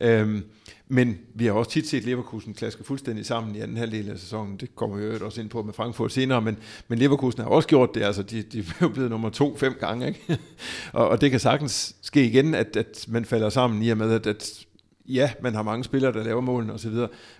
[0.00, 0.44] Øhm,
[0.88, 4.56] men vi har også tit set Leverkusen klaske fuldstændig sammen i anden halvdel af sæsonen.
[4.56, 6.58] Det kommer vi jo også ind på med Frankfurt senere, men,
[6.88, 8.02] men Leverkusen har også gjort det.
[8.02, 10.08] Altså, de, de er jo blevet nummer to fem gange.
[10.08, 10.38] Ikke?
[10.92, 14.12] og, og det kan sagtens ske igen, at, at man falder sammen i og med,
[14.12, 14.66] at, at
[15.06, 16.94] ja, man har mange spillere, der laver målen osv.,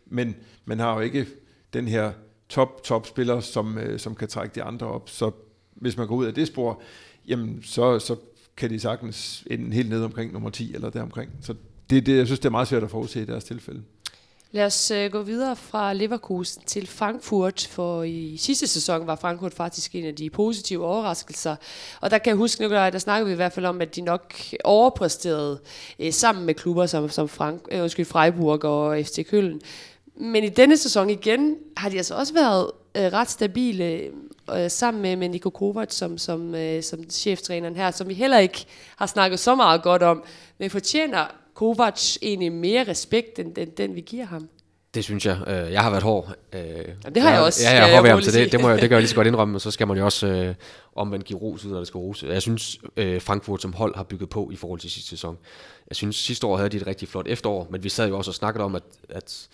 [0.06, 1.26] men man har jo ikke
[1.72, 2.12] den her
[2.48, 5.10] top, top spiller, som, øh, som kan trække de andre op.
[5.10, 5.30] Så
[5.74, 6.82] hvis man går ud af det spor,
[7.28, 8.16] jamen så, så
[8.56, 11.30] kan de sagtens ende helt ned omkring nummer 10 eller deromkring.
[11.40, 11.54] Så
[11.90, 13.82] det, det, jeg synes, det er meget svært at forudse i deres tilfælde.
[14.50, 19.54] Lad os øh, gå videre fra Leverkusen til Frankfurt, for i sidste sæson var Frankfurt
[19.54, 21.56] faktisk en af de positive overraskelser.
[22.00, 24.00] Og der kan jeg huske, Nicolaj, der snakkede vi i hvert fald om, at de
[24.00, 24.34] nok
[24.64, 25.60] overpræsterede
[25.98, 29.60] øh, sammen med klubber som, som Frank, øh, undskyld, Freiburg og FC Køln.
[30.20, 34.10] Men i denne sæson igen har de altså også været øh, ret stabile
[34.54, 38.38] øh, sammen med, med Niko Kovac som, som, øh, som cheftræneren her, som vi heller
[38.38, 40.24] ikke har snakket så meget godt om.
[40.58, 44.48] Men fortjener Kovac egentlig mere respekt, end den, den vi giver ham?
[44.94, 45.38] Det synes jeg.
[45.46, 46.34] Øh, jeg har været hård.
[46.52, 47.62] Øh, Jamen, det har jeg, jeg også.
[47.64, 49.08] Ja, jeg har hård ved ham, så det, det, må jeg, det gør jeg lige
[49.08, 50.54] så godt indrømme, og så skal man jo også øh,
[50.96, 52.26] omvendt give ros ud, når det skal rose.
[52.26, 55.38] Jeg synes, øh, Frankfurt som hold har bygget på i forhold til sidste sæson.
[55.88, 58.30] Jeg synes, sidste år havde de et rigtig flot efterår, men vi sad jo også
[58.30, 59.48] og snakkede om, at, at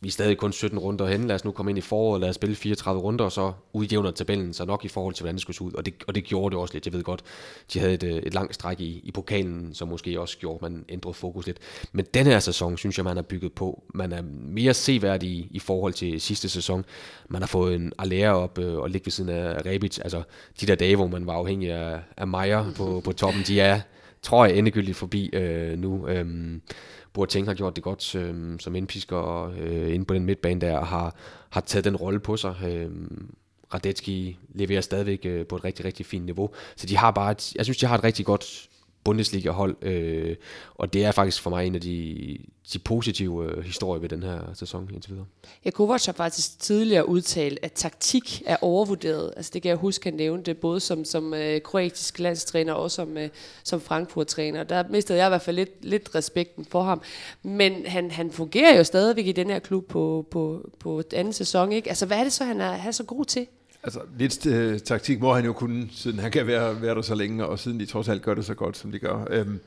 [0.00, 2.28] vi er stadig kun 17 runder hen, lad os nu komme ind i foråret, lad
[2.28, 5.42] os spille 34 runder, og så udjævner tabellen så nok i forhold til, hvordan det
[5.42, 5.72] skulle se ud.
[5.72, 7.22] Og det, og det gjorde det også lidt, jeg ved godt.
[7.72, 10.72] De havde et, øh, et langt stræk i, i pokalen, som måske også gjorde, at
[10.72, 11.58] man ændrede fokus lidt.
[11.92, 13.82] Men den her sæson, synes jeg, man har bygget på.
[13.94, 16.84] Man er mere seværdig i, i forhold til sidste sæson.
[17.28, 19.98] Man har fået en Alea op øh, og ligge ved siden af Rebic.
[19.98, 20.22] Altså,
[20.60, 23.80] de der dage, hvor man var afhængig af, af Meyer på, på toppen, de er,
[24.22, 26.08] tror jeg, endegyldigt forbi øh, nu.
[26.08, 26.62] Øhm,
[27.18, 30.86] Boateng har gjort det godt øh, som indpisker øh, inde på den midtbane der, og
[30.86, 31.14] har,
[31.50, 32.54] har taget den rolle på sig.
[32.64, 32.90] Øh,
[33.74, 36.50] Radetski leverer stadigvæk øh, på et rigtig, rigtig fint niveau.
[36.76, 38.68] Så de har bare et, jeg synes, de har et rigtig godt
[39.04, 40.36] Bundesliga-hold, øh,
[40.74, 42.38] og det er faktisk for mig en af de,
[42.72, 45.26] de positive øh, historier ved den her sæson indtil videre.
[45.64, 49.32] Ja, Kovac har faktisk tidligere udtalt, at taktik er overvurderet.
[49.36, 53.18] Altså det kan jeg huske, han nævnte både som, som øh, kroatisk landstræner og som,
[53.18, 53.28] øh,
[53.64, 54.64] som Frankfurt-træner.
[54.64, 57.02] Der mistede jeg i hvert fald lidt, lidt respekten for ham.
[57.42, 61.72] Men han, han fungerer jo stadigvæk i den her klub på, på, på anden sæson.
[61.72, 61.88] Ikke?
[61.88, 63.46] Altså hvad er det så, han er, han er så god til?
[63.82, 67.14] Altså, lidt øh, taktik må han jo kunne, siden han kan være, være der så
[67.14, 69.26] længe, og siden de trods alt gør det så godt, som de gør.
[69.30, 69.60] Øhm,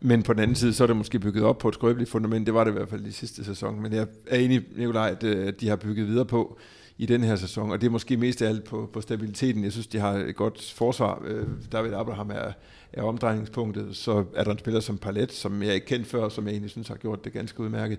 [0.00, 2.46] men på den anden side, så er det måske bygget op på et skrøbeligt fundament.
[2.46, 3.80] Det var det i hvert fald i sidste sæson.
[3.80, 6.58] Men jeg er enig, Nikolaj, at, øh, de har bygget videre på
[6.98, 7.70] i den her sæson.
[7.70, 9.64] Og det er måske mest af alt på, på stabiliteten.
[9.64, 11.22] Jeg synes, de har et godt forsvar.
[11.24, 12.52] Øh, David Abraham er,
[12.92, 13.96] er omdrejningspunktet.
[13.96, 16.70] Så er der en spiller som Palet, som jeg ikke kendt før, som jeg egentlig
[16.70, 17.98] synes har gjort det ganske udmærket.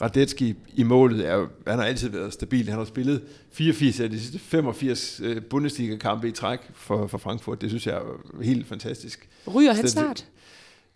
[0.00, 2.68] Radetski i målet, er, han har altid været stabil.
[2.68, 7.60] Han har spillet 84 af de sidste 85 øh, Bundesliga-kampe i træk for, for Frankfurt.
[7.60, 9.28] Det synes jeg er helt fantastisk.
[9.54, 10.26] Ryger han snart?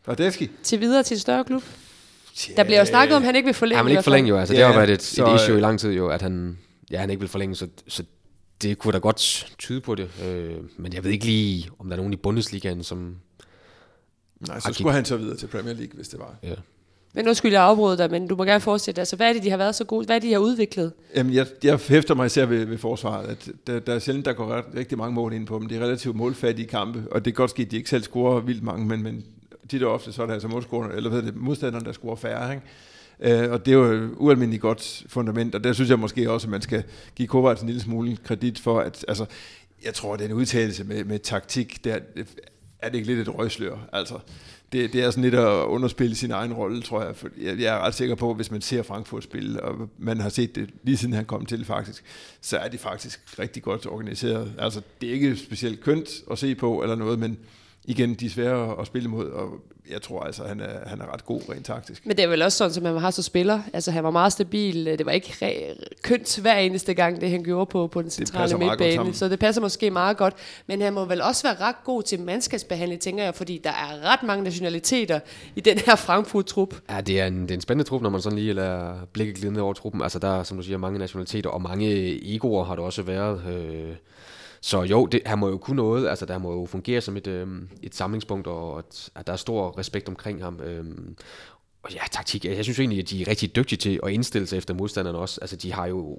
[0.09, 0.51] Radetski?
[0.63, 1.63] Til videre til større klub?
[2.57, 3.77] Der bliver jo snakket om, at han ikke vil forlænge.
[3.77, 5.61] Han vil ikke forlænge jo, altså ja, det har været et, så, et issue i
[5.61, 6.59] lang tid jo, at han,
[6.91, 8.05] ja, han ikke vil forlænge, så, så
[8.63, 10.11] det kunne da godt tyde på det.
[10.25, 13.17] Øh, men jeg ved ikke lige, om der er nogen i Bundesligaen, som...
[14.41, 16.35] Nej, så skulle han så videre til Premier League, hvis det var.
[16.43, 16.55] Ja.
[17.15, 19.01] Men nu skulle jeg afbryde dig, men du må gerne fortsætte.
[19.01, 20.07] Altså, hvad er det, de har været så gode?
[20.07, 20.93] Hvad er det, de har udviklet?
[21.17, 24.33] Jamen, jeg, jeg hæfter mig især ved, ved forsvaret, at der, der er sjældent, der
[24.33, 25.69] går ret, rigtig mange mål ind på dem.
[25.69, 28.41] Det er relativt målfattige kampe, og det kan godt ske, at de ikke selv scorer
[28.41, 29.25] vildt mange, men, men
[29.69, 32.55] tit og ofte, så er det altså målscorerne, eller hvad det, modstanderen, der scorer færre,
[32.55, 33.43] ikke?
[33.45, 36.47] Øh, og det er jo et ualmindeligt godt fundament, og der synes jeg måske også,
[36.47, 36.83] at man skal
[37.17, 39.27] give Kovacs en lille smule kredit for, at altså,
[39.85, 41.99] jeg tror, at den udtalelse med, med taktik, der
[42.79, 43.77] er det ikke lidt et røgslør.
[43.93, 44.19] Altså,
[44.73, 47.17] det, det er sådan lidt at underspille sin egen rolle, tror jeg.
[47.17, 50.21] For jeg, jeg er ret sikker på, at hvis man ser Frankfurt spille, og man
[50.21, 52.05] har set det lige siden han kom til faktisk,
[52.41, 54.53] så er de faktisk rigtig godt organiseret.
[54.59, 57.39] Altså, det er ikke specielt kønt at se på eller noget, men
[57.89, 59.49] igen, de er svære at spille mod, og
[59.91, 62.07] jeg tror altså, han er, han er ret god rent taktisk.
[62.07, 63.61] Men det er vel også sådan, som man har så spiller.
[63.73, 64.85] Altså, han var meget stabil.
[64.85, 68.59] Det var ikke re- kønt hver eneste gang, det han gjorde på, på den centrale
[68.59, 69.15] midtbane.
[69.15, 70.35] Så det passer måske meget godt.
[70.67, 74.13] Men han må vel også være ret god til mandskabsbehandling, tænker jeg, fordi der er
[74.13, 75.21] ret mange nationaliteter
[75.57, 76.75] i den her Frankfurt-trup.
[76.91, 79.37] Ja, det er, en, det er en spændende trup, når man sådan lige lader blikket
[79.37, 80.03] glide ned over truppen.
[80.03, 83.43] Altså, der er, som du siger, mange nationaliteter, og mange egoer har der også været.
[83.49, 83.95] Øh,
[84.61, 87.27] så jo, det, han må jo kunne noget, altså der må jo fungere som et,
[87.27, 90.61] øh, et samlingspunkt, og at, at der er stor respekt omkring ham.
[90.61, 90.85] Øh,
[91.83, 94.57] og ja, taktik, jeg synes egentlig, at de er rigtig dygtige til at indstille sig
[94.57, 95.39] efter modstanderne også.
[95.41, 96.19] Altså de har jo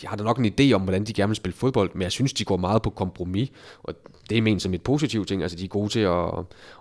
[0.00, 2.12] de har da nok en idé om, hvordan de gerne vil spille fodbold, men jeg
[2.12, 3.50] synes, de går meget på kompromis,
[3.82, 3.94] og
[4.30, 5.42] det er ment som et positivt ting.
[5.42, 6.28] Altså, de er gode til at,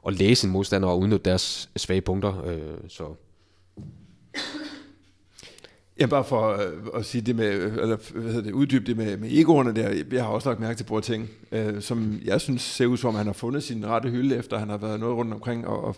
[0.08, 2.44] at læse en modstander og udnytte deres svage punkter.
[2.46, 3.04] Øh, så
[6.00, 8.98] Ja, bare for øh, at sige det med, øh, eller hvad hedder det, uddybe det
[8.98, 10.04] med, med egoerne der.
[10.12, 13.26] Jeg har også lagt mærke til Boateng, øh, som jeg synes ser ud som, han
[13.26, 15.96] har fundet sin rette hylde, efter han har været noget rundt omkring, og, og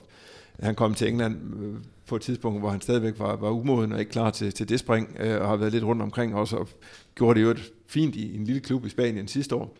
[0.60, 1.74] han kom til England øh,
[2.08, 4.80] på et tidspunkt, hvor han stadigvæk var, var umoden og ikke klar til, til det
[4.80, 6.68] spring, øh, og har været lidt rundt omkring også, og
[7.16, 9.78] gjorde det jo et fint i en lille klub i Spanien sidste år,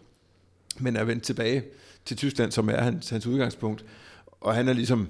[0.80, 1.64] men er vendt tilbage
[2.06, 3.86] til Tyskland, som er hans, hans udgangspunkt,
[4.42, 5.08] og han er ligesom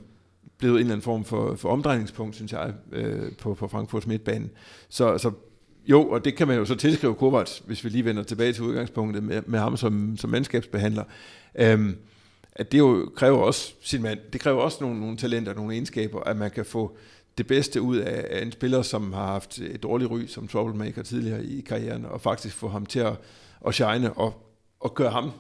[0.62, 4.50] blevet en eller anden form for, for omdrejningspunkt, synes jeg, øh, på, på Frankfurts midtbane.
[4.90, 5.32] Så, så
[5.86, 8.64] jo, og det kan man jo så tilskrive Kovac, hvis vi lige vender tilbage til
[8.64, 11.04] udgangspunktet med, med ham som, som mandskabsbehandler.
[11.56, 11.98] Øhm,
[12.52, 16.20] at det jo kræver også sin mand, det kræver også nogle, nogle talenter, nogle egenskaber,
[16.20, 16.98] at man kan få
[17.38, 21.04] det bedste ud af, af en spiller, som har haft et dårligt ry som troublemaker
[21.04, 23.14] tidligere i karrieren, og faktisk få ham til at,
[23.68, 24.34] at shine og,
[24.80, 25.32] og gøre ham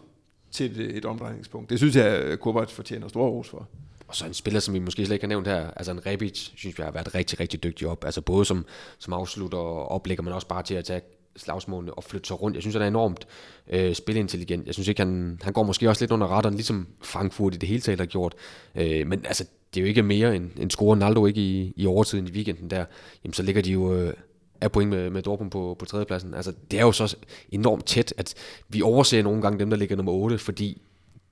[0.51, 1.69] til et, et omdrejningspunkt.
[1.69, 3.67] Det synes jeg, Kovac fortjener stor ros for.
[4.11, 6.51] Og så en spiller, som vi måske slet ikke har nævnt her, altså en Rebic,
[6.55, 8.05] synes jeg har været rigtig, rigtig dygtig op.
[8.05, 8.65] Altså både som,
[8.99, 11.01] som afslutter og oplægger, men også bare til at tage
[11.35, 12.55] slagsmålene og flytte sig rundt.
[12.55, 13.27] Jeg synes, han er enormt
[13.69, 14.65] øh, spilintelligent.
[14.65, 17.69] Jeg synes ikke, han, han går måske også lidt under retteren, ligesom Frankfurt i det
[17.69, 18.35] hele taget har gjort.
[18.75, 21.85] Øh, men altså, det er jo ikke mere end, end score Naldo ikke i, i
[21.85, 22.85] overtiden i weekenden der.
[23.23, 24.13] Jamen, så ligger de jo øh,
[24.61, 26.33] af point med, med Dortmund på, på tredjepladsen.
[26.33, 27.15] Altså, det er jo så
[27.51, 28.33] enormt tæt, at
[28.69, 30.81] vi overser nogle gange dem, der ligger nummer 8, fordi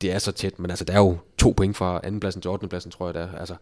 [0.01, 2.67] det er så tæt, men altså, der er jo to point fra andenpladsen til 8.
[2.67, 3.55] pladsen, tror jeg, der Altså,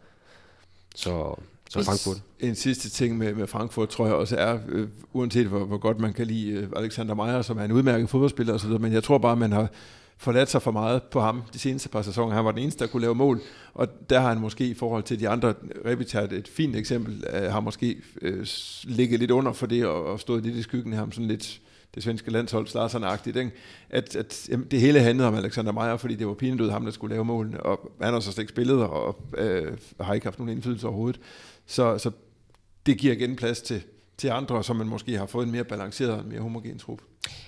[0.94, 1.34] så
[1.70, 2.22] Så Frankfurt.
[2.40, 6.00] En sidste ting med, med Frankfurt, tror jeg også er, øh, uanset hvor, hvor godt
[6.00, 9.18] man kan lide øh, Alexander Meyer, som er en udmærket fodboldspiller osv., men jeg tror
[9.18, 9.68] bare, man har
[10.18, 12.34] forladt sig for meget på ham de seneste par sæsoner.
[12.34, 13.40] Han var den eneste, der kunne lave mål,
[13.74, 17.52] og der har han måske i forhold til de andre, Rebitat, et fint eksempel, øh,
[17.52, 18.46] har måske øh,
[18.84, 21.60] ligget lidt under for det, og, og stået lidt i skyggen af ham, sådan lidt
[21.94, 23.50] det svenske landshold Slarsson-agtigt, ikke?
[23.90, 26.92] At, at jamen, det hele handlede om Alexander Meyer, fordi det var pinedød ham, der
[26.92, 30.38] skulle lave målene, og han har så slet ikke spillet, og øh, har ikke haft
[30.38, 31.20] nogen indflydelse overhovedet.
[31.66, 32.10] Så, så
[32.86, 33.82] det giver igen plads til,
[34.18, 37.02] til andre, som man måske har fået en mere balanceret og mere homogen trup.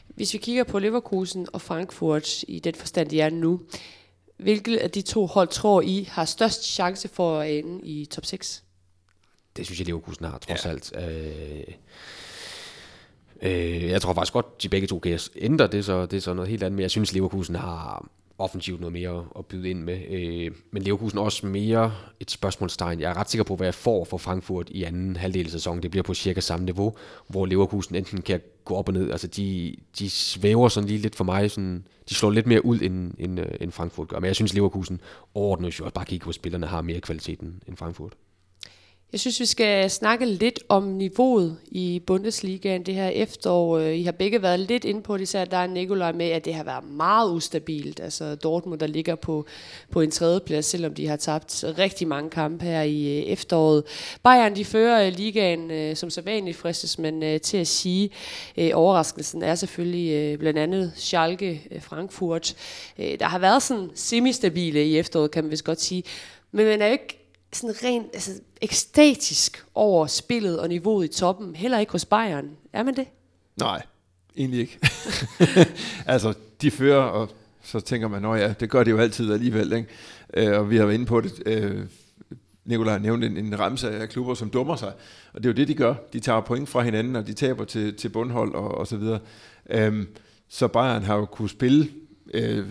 [0.09, 3.61] Hvis vi kigger på Leverkusen og Frankfurt i den forstand, de er nu,
[4.37, 8.27] hvilket af de to hold tror I har størst chance for at ende i top
[8.27, 8.65] 6?
[9.57, 10.71] Det synes jeg, Leverkusen har, trods ja.
[10.71, 10.93] alt.
[10.97, 11.75] Øh,
[13.43, 16.35] øh, jeg tror faktisk godt, de begge to kan ændre det, så det er så
[16.35, 16.77] noget helt andet.
[16.77, 18.07] Men jeg synes, Leverkusen har
[18.41, 20.01] offensivt noget mere at byde ind med.
[20.11, 23.01] Øh, men Leverkusen er også mere et spørgsmålstegn.
[23.01, 25.83] Jeg er ret sikker på, hvad jeg får for Frankfurt i anden halvdel af sæsonen.
[25.83, 26.95] Det bliver på cirka samme niveau,
[27.29, 29.11] hvor Leverkusen enten kan gå op og ned.
[29.11, 31.51] Altså de, de svæver sådan lige lidt for mig.
[31.51, 34.19] Sådan, de slår lidt mere ud, end, end, øh, end Frankfurt gør.
[34.19, 35.01] Men jeg synes, Leverkusen
[35.35, 38.13] overordnet, jo også bare kigger på spillerne, har mere kvalitet end Frankfurt.
[39.13, 43.79] Jeg synes, vi skal snakke lidt om niveauet i Bundesligaen det her efterår.
[43.79, 46.45] Øh, I har begge været lidt inde på det, især der er Nikolaj med, at
[46.45, 48.01] det har været meget ustabilt.
[48.01, 49.47] Altså Dortmund, der ligger på,
[49.91, 53.85] på en tredjeplads, selvom de har tabt rigtig mange kampe her i øh, efteråret.
[54.23, 58.11] Bayern, de fører øh, ligaen som så vanligt, fristes man til at sige.
[58.75, 62.55] Overraskelsen er selvfølgelig blandt andet Schalke, Frankfurt.
[62.97, 66.03] Der har været sådan semi-stabile i efteråret, kan man vist godt sige.
[66.53, 67.20] Men man er jo ikke
[67.53, 71.55] sådan rent altså, ekstatisk over spillet og niveauet i toppen.
[71.55, 72.51] Heller ikke hos Bayern.
[72.73, 73.07] Er man det?
[73.57, 73.83] Nej,
[74.37, 74.79] egentlig ikke.
[76.07, 77.29] altså, de fører, og
[77.63, 79.73] så tænker man, at ja, det gør det jo altid alligevel.
[79.73, 79.89] Ikke?
[80.35, 81.43] Øh, og vi har været inde på det.
[81.47, 81.85] Øh,
[82.65, 84.93] Nikolaj har nævnt en, en ramse af klubber, som dummer sig.
[85.33, 85.95] Og det er jo det, de gør.
[86.13, 89.19] De tager point fra hinanden, og de taber til, til bundhold og, og så videre.
[89.71, 90.09] Øhm,
[90.49, 91.89] så Bayern har jo kunnet spille
[92.35, 92.67] øh,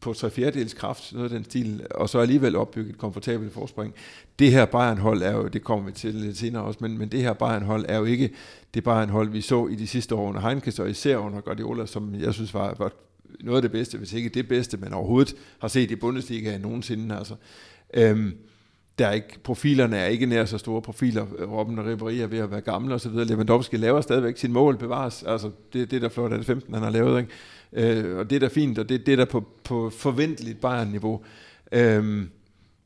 [0.00, 3.94] på tre fjerdedels kraft, noget af den stil, og så alligevel opbygge et komfortabelt forspring.
[4.38, 7.22] Det her Bayern-hold er jo, det kommer vi til lidt senere også, men, men det
[7.22, 8.30] her Bayern-hold er jo ikke
[8.74, 12.14] det Bayern-hold, vi så i de sidste år under Heinkes, og især under Guardiola, som
[12.14, 12.92] jeg synes var, var
[13.40, 17.16] noget af det bedste, hvis ikke det bedste, man overhovedet har set i Bundesliga nogensinde.
[17.16, 17.34] Altså.
[17.94, 18.32] Øhm,
[19.00, 21.26] der er ikke, profilerne er ikke nær så store profiler.
[21.46, 23.12] Robben og Ribéry er ved at være gamle osv.
[23.12, 25.22] Lewandowski laver stadigvæk sin mål bevares.
[25.22, 27.20] Altså, det, det der flot er det 15, han har lavet.
[27.20, 28.00] Ikke?
[28.00, 31.20] Øh, og det er da fint, og det, det er da på, på forventeligt Bayern-niveau.
[31.72, 32.26] Øh,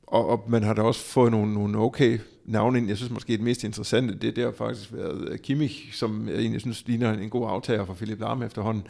[0.07, 2.89] og, og man har da også fået nogle, nogle okay navne ind.
[2.89, 6.61] Jeg synes måske det mest interessante, det, det har faktisk været Kimmich, som jeg egentlig
[6.61, 8.87] synes ligner en god aftager for Philip Lahm efterhånden.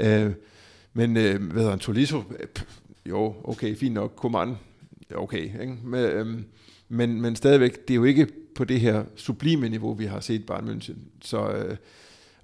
[0.00, 0.30] Øh,
[0.92, 2.22] men øh, hvad hedder han, Tolisso?
[3.08, 4.12] Jo, okay, fint nok.
[4.16, 4.56] Coman,
[5.16, 5.60] okay.
[5.60, 5.76] Ikke?
[5.84, 6.26] Men, øh,
[6.88, 10.46] men, men stadigvæk, det er jo ikke på det her sublime niveau, vi har set
[10.46, 10.96] Bayern München.
[11.22, 11.76] Så, øh,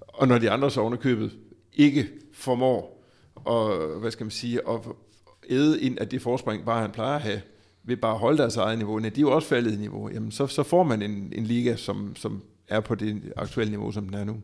[0.07, 1.31] og når de andre så underkøbet
[1.73, 3.03] ikke formår
[3.49, 4.79] at, hvad skal man sige, at
[5.49, 7.41] æde ind af det forspring, bare han plejer at have,
[7.83, 10.09] ved bare at holde deres eget niveau, nej, de er jo også faldet i niveau,
[10.09, 13.91] jamen så, så får man en, en liga, som, som er på det aktuelle niveau,
[13.91, 14.41] som den er nu.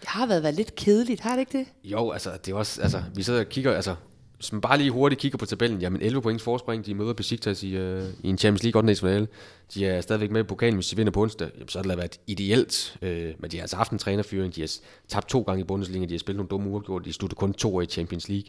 [0.00, 1.66] Det har været, været lidt kedeligt, har det ikke det?
[1.84, 3.94] Jo, altså, det er også, altså, vi sidder og kigger, altså,
[4.36, 7.62] hvis man bare lige hurtigt kigger på tabellen, jamen 11 points forspring, de møder Besiktas
[7.62, 8.94] i, øh, i en Champions League 8.
[8.96, 9.28] finale.
[9.74, 11.98] De er stadigvæk med i pokalen, hvis de vinder på onsdag, jamen, så har det
[11.98, 12.98] været ideelt.
[13.02, 14.70] øh, men de har altså haft en trænerfyring, de har
[15.08, 17.76] tabt to gange i Bundesliga, de har spillet nogle dumme uafgjort, de sluttede kun to
[17.76, 18.48] år i Champions League.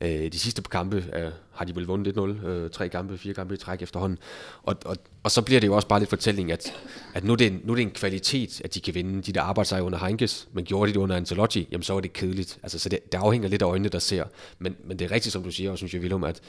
[0.00, 3.54] Øh, de sidste kampe øh, har de vel vundet 1-0, øh, tre kampe, fire kampe
[3.54, 4.18] i træk efterhånden.
[4.62, 6.74] Og, og, og så bliver det jo også bare lidt fortælling, at,
[7.14, 9.32] at nu, er det en, nu er det en kvalitet, at de kan vinde de
[9.32, 12.58] der arbejdsejer under Heinkes, men gjorde de det under Ancelotti, jamen så var det kedeligt.
[12.62, 14.24] Altså, så det, det afhænger lidt af øjnene, der ser.
[14.58, 16.40] Men, men det er rigtigt, som du siger, og synes jeg, Willum, at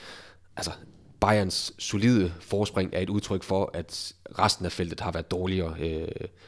[0.58, 0.72] altså,
[1.20, 6.08] Bayerns solide forspring er et udtryk for, at resten af feltet har været dårligere, øh,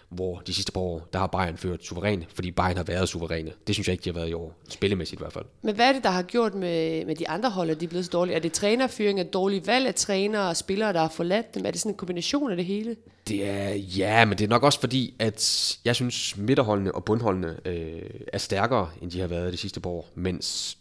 [0.09, 3.51] hvor de sidste par år, der har Bayern ført suveræn, fordi Bayern har været suveræne.
[3.67, 5.45] Det synes jeg ikke, de har været i år, spillemæssigt i hvert fald.
[5.61, 7.89] Men hvad er det, der har gjort med, med de andre hold, at de er
[7.89, 8.35] blevet så dårlige?
[8.35, 11.65] Er det trænerfyring, er dårlige valg af trænere og spillere, der har forladt dem?
[11.65, 12.95] Er det sådan en kombination af det hele?
[13.27, 17.57] Det er, ja, men det er nok også fordi, at jeg synes, midterholdene og bundholdene
[17.65, 18.01] øh,
[18.33, 20.77] er stærkere, end de har været de sidste par år, mens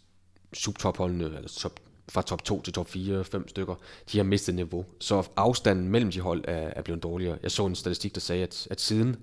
[0.53, 1.79] subtopholdene, eller top
[2.09, 3.75] fra top 2 til top 4, 5 stykker,
[4.11, 4.85] de har mistet niveau.
[4.99, 7.37] Så afstanden mellem de hold er, er blevet dårligere.
[7.43, 9.15] Jeg så en statistik, der sagde, at, at siden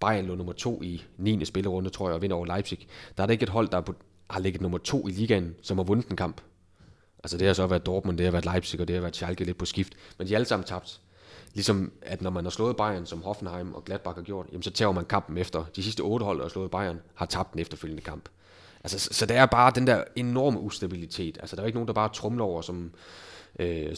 [0.00, 1.44] Bayern lå nummer 2 i 9.
[1.44, 2.86] spillerunde, tror jeg, og vinder over Leipzig,
[3.16, 3.94] der er der ikke et hold, der på,
[4.30, 6.40] har ligget nummer 2 i ligaen, som har vundet en kamp.
[7.24, 9.44] Altså det har så været Dortmund, det har været Leipzig, og det har været Schalke
[9.44, 9.92] lidt på skift.
[10.18, 11.00] Men de har alle sammen tabt.
[11.54, 14.70] Ligesom at når man har slået Bayern, som Hoffenheim og Gladbach har gjort, jamen så
[14.70, 15.64] tager man kampen efter.
[15.76, 18.28] De sidste otte hold, der har slået Bayern, har tabt den efterfølgende kamp.
[18.92, 21.38] Altså, så, så det er bare den der enorme ustabilitet.
[21.40, 22.92] Altså, der er ikke nogen, der bare trumler over, som,
[23.58, 23.96] øh,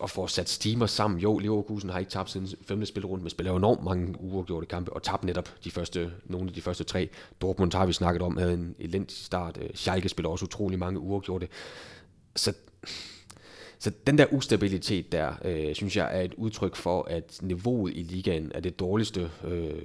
[0.00, 1.20] og får sat steamer sammen.
[1.20, 4.92] Jo, Leverkusen har ikke tabt siden femte spilrunde, men spiller jo enormt mange uafgjorte kampe,
[4.92, 7.08] og tabte netop de første, nogle af de første tre.
[7.40, 9.58] Dortmund har vi snakket om, havde en elendig start.
[9.62, 11.48] Øh, Schalke spiller også utrolig mange uafgjorte.
[12.36, 12.52] Så,
[13.78, 18.02] så den der ustabilitet der, øh, synes jeg er et udtryk for, at niveauet i
[18.02, 19.30] ligaen er det dårligste.
[19.44, 19.82] Øh,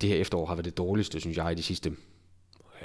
[0.00, 1.92] det her efterår har været det dårligste, synes jeg, i de sidste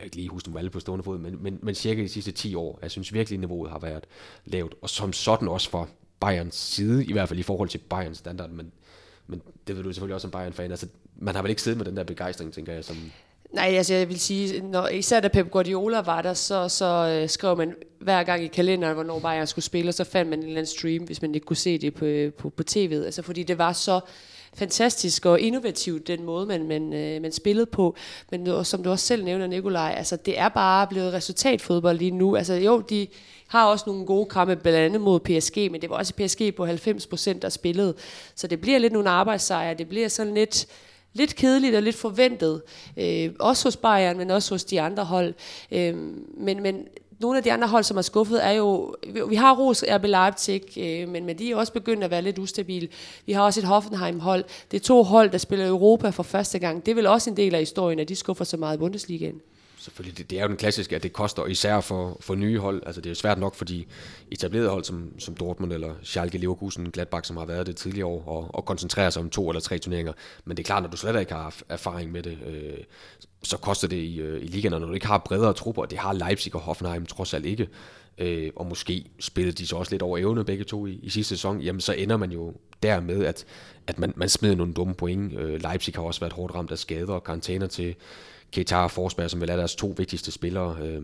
[0.03, 2.31] kan ikke lige huske dem alle på stående fod, men, men, men cirka de sidste
[2.31, 2.79] 10 år.
[2.81, 4.03] Jeg synes virkelig, niveauet har været
[4.45, 5.89] lavt, og som sådan også for
[6.19, 8.71] Bayerns side, i hvert fald i forhold til Bayerns standard, men,
[9.27, 10.71] men det ved du selvfølgelig også som Bayern-fan.
[10.71, 12.97] Altså, man har vel ikke siddet med den der begejstring, tænker jeg, som,
[13.53, 17.29] Nej, altså jeg vil sige, når, især da Pep Guardiola var der, så, så øh,
[17.29, 20.45] skrev man hver gang i kalenderen, hvornår Bayern skulle spille, og så fandt man en
[20.45, 23.05] eller anden stream, hvis man ikke kunne se det på, øh, på, på tv'et.
[23.05, 23.99] Altså fordi det var så
[24.55, 27.95] fantastisk og innovativt, den måde, man, man, øh, man spillede på.
[28.31, 32.35] Men som du også selv nævner, Nikolaj, altså det er bare blevet resultatfodbold lige nu.
[32.35, 33.07] Altså jo, de
[33.47, 36.65] har også nogle gode kampe, blandt andet mod PSG, men det var også PSG på
[36.65, 37.93] 90 procent, der spillede.
[38.35, 40.67] Så det bliver lidt nogle arbejdssejre, det bliver sådan lidt
[41.13, 42.61] lidt kedeligt og lidt forventet.
[42.97, 45.33] Øh, også hos Bayern, men også hos de andre hold.
[45.71, 45.95] Øh,
[46.37, 46.87] men, men
[47.19, 48.95] nogle af de andre hold, som er skuffet, er jo...
[49.29, 52.39] Vi har Ros RB Leipzig, øh, men, men de er også begyndt at være lidt
[52.39, 52.87] ustabile.
[53.25, 54.43] Vi har også et Hoffenheim-hold.
[54.71, 56.85] Det er to hold, der spiller Europa for første gang.
[56.85, 59.41] Det er vel også en del af historien, at de skuffer så meget i Bundesligaen
[59.83, 62.83] selvfølgelig, det, det er jo den klassiske, at det koster, især for, for nye hold.
[62.85, 63.85] Altså det er jo svært nok for de
[64.31, 68.23] etablerede hold, som, som Dortmund eller Schalke, Leverkusen, Gladbach, som har været det tidligere år,
[68.27, 70.13] og, og koncentrere sig om to eller tre turneringer.
[70.45, 72.83] Men det er klart, når du slet ikke har erfaring med det, øh,
[73.43, 75.91] så koster det i, øh, i ligaen, og når du ikke har bredere trupper, og
[75.91, 77.67] det har Leipzig og Hoffenheim trods alt ikke,
[78.17, 81.35] øh, og måske spillede de så også lidt over evne begge to i, i sidste
[81.35, 82.53] sæson, jamen så ender man jo
[82.83, 83.45] dermed, at,
[83.87, 85.33] at man, man smider nogle dumme point.
[85.33, 87.95] Øh, Leipzig har også været hårdt ramt af skader og karantæner til,
[88.53, 90.77] Keita og Forsberg, som vel er deres to vigtigste spillere.
[90.81, 91.01] Øh,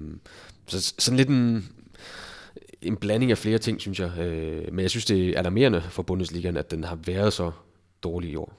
[0.68, 1.70] så sådan lidt en,
[2.82, 4.20] en blanding af flere ting, synes jeg.
[4.20, 7.52] Øh, men jeg synes, det er alarmerende for Bundesligaen, at den har været så
[8.04, 8.54] dårlig i år.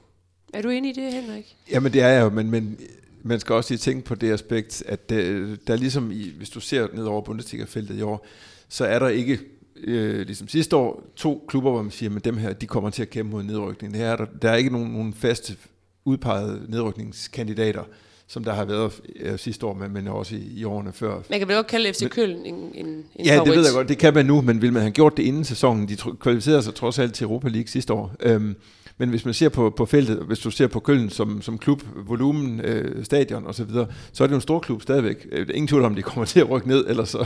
[0.53, 1.55] Er du enig i det, Henrik?
[1.71, 2.79] Jamen det er jeg jo, men, men
[3.23, 6.59] man skal også lige tænke på det aspekt, at der, der ligesom, i, hvis du
[6.59, 8.25] ser ned over Bundesliga-feltet i år,
[8.69, 9.39] så er der ikke,
[9.77, 13.01] øh, ligesom sidste år, to klubber, hvor man siger, at dem her, de kommer til
[13.01, 13.93] at kæmpe mod nedrykning.
[13.93, 15.57] Det er der, der er ikke nogen, nogen faste
[16.05, 17.83] udpegede nedrykningskandidater
[18.31, 21.21] som der har været øh, sidste år, men, men også i, i årene før.
[21.29, 23.47] Man kan vel også kalde FC Køln en, en, en Ja, favorit.
[23.47, 25.43] det ved jeg godt, det kan man nu, men vil man have gjort det inden
[25.43, 25.87] sæsonen?
[25.87, 28.15] De kvalificerede sig trods alt til Europa League sidste år.
[28.19, 28.55] Øhm,
[28.97, 31.83] men hvis man ser på, på feltet, hvis du ser på Køln som, som klub,
[32.07, 35.27] volumen, øh, stadion osv., så, videre, så er det jo en stor klub stadigvæk.
[35.31, 37.25] Øh, ingen tvivl om, de kommer til at rykke ned, ellers så,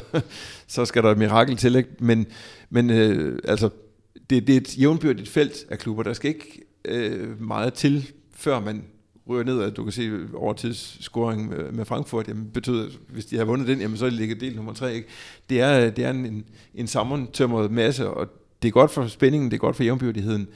[0.68, 1.76] så skal der et mirakel til.
[1.76, 1.90] Ikke?
[2.00, 2.26] Men,
[2.70, 3.70] men øh, altså,
[4.30, 6.04] det, det er et jævnbyrdigt felt af klubber.
[6.04, 8.84] Der skal ikke øh, meget til, før man
[9.30, 13.46] ryger ned, at du kan se overtidsscoring med, med Frankfurt, jamen betyder, hvis de har
[13.46, 14.96] vundet den, jamen så er de ligget del nummer tre.
[14.96, 15.08] Ikke?
[15.50, 16.46] Det er, det er en, en,
[16.76, 18.30] en sammentømret masse, og
[18.62, 20.48] det er godt for spændingen, det er godt for jævnbyrdigheden.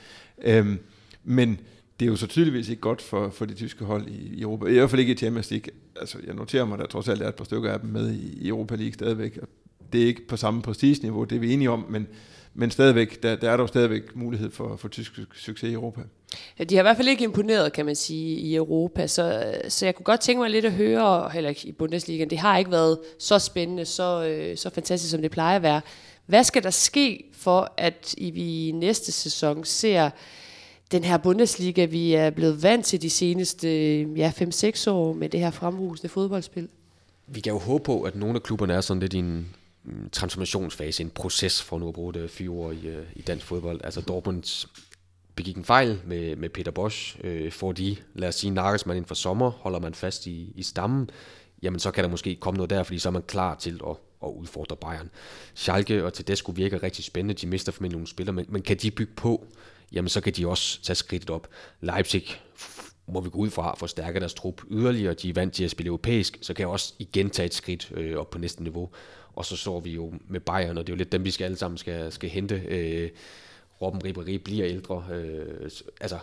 [0.44, 0.80] Øhm,
[1.24, 1.60] men
[2.00, 4.66] det er jo så tydeligvis ikke godt for, for de tyske hold i, i Europa.
[4.66, 5.74] I hvert fald ikke i Champions League.
[5.96, 8.12] Altså, jeg noterer mig, at der trods alt er et par stykker af dem med
[8.14, 9.40] i, i Europa League stadigvæk.
[9.42, 9.48] Og
[9.94, 12.08] det er ikke på samme prestigeniveau, det er vi enige om, men,
[12.54, 16.02] men stadigvæk, der, der er dog stadigvæk mulighed for, for tysk succes i Europa.
[16.60, 19.86] Ja, de har i hvert fald ikke imponeret, kan man sige, i Europa, så, så
[19.86, 22.72] jeg kunne godt tænke mig lidt at høre, heller ikke i Bundesligaen, det har ikke
[22.72, 25.82] været så spændende, så, øh, så fantastisk, som det plejer at være.
[26.26, 30.10] Hvad skal der ske for, at vi i næste sæson ser
[30.92, 35.40] den her Bundesliga, vi er blevet vant til de seneste ja, 5-6 år med det
[35.40, 36.70] her fremrusende fodboldspil?
[37.28, 40.10] Vi kan jo håbe på, at nogle af klubberne er sådan lidt i en mm,
[40.12, 43.82] transformationsfase, en proces, for nu at bruge det fire år i, øh, i dansk fodbold.
[43.84, 44.68] Altså Dortmunds
[45.40, 49.16] begik en fejl med, med Peter Bosch, øh, de, lad os sige, Nagelsmann inden for
[49.16, 51.10] sommer, holder man fast i, i stammen,
[51.62, 53.96] jamen så kan der måske komme noget der, fordi så er man klar til at,
[54.24, 55.10] at udfordre Bayern.
[55.56, 58.92] Schalke og Tedesco virker rigtig spændende, de mister formentlig nogle spillere, men, men kan de
[58.92, 59.46] bygge på,
[59.92, 61.48] jamen så kan de også tage skridtet op.
[61.82, 62.24] Leipzig
[63.08, 65.14] må vi gå ud fra at forstærke deres trup yderligere.
[65.14, 67.92] De er vant til at spille europæisk, så kan jeg også igen tage et skridt
[67.96, 68.90] øh, op på næste niveau.
[69.36, 71.46] Og så så vi jo med Bayern, og det er jo lidt dem, vi skal
[71.46, 72.56] alle sammen skal, skal hente.
[72.56, 73.10] Øh,
[73.82, 75.06] Robben Ribéry bliver ældre.
[75.12, 75.70] Øh,
[76.02, 76.20] altså,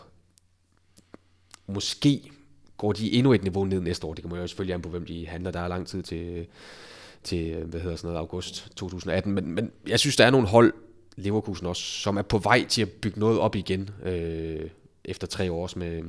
[1.67, 2.31] måske
[2.77, 4.15] går de endnu et niveau ned næste år.
[4.15, 5.51] Det kommer jo selvfølgelig an på, hvem de handler.
[5.51, 6.47] Der er lang tid til,
[7.23, 9.33] til øh, hvad hedder sådan noget, august 2018.
[9.33, 10.75] Men, men jeg synes, der er nogle hold,
[11.17, 14.71] Leverkusen også, som er på vej til at bygge noget op igen øh,
[15.05, 16.03] efter tre år med,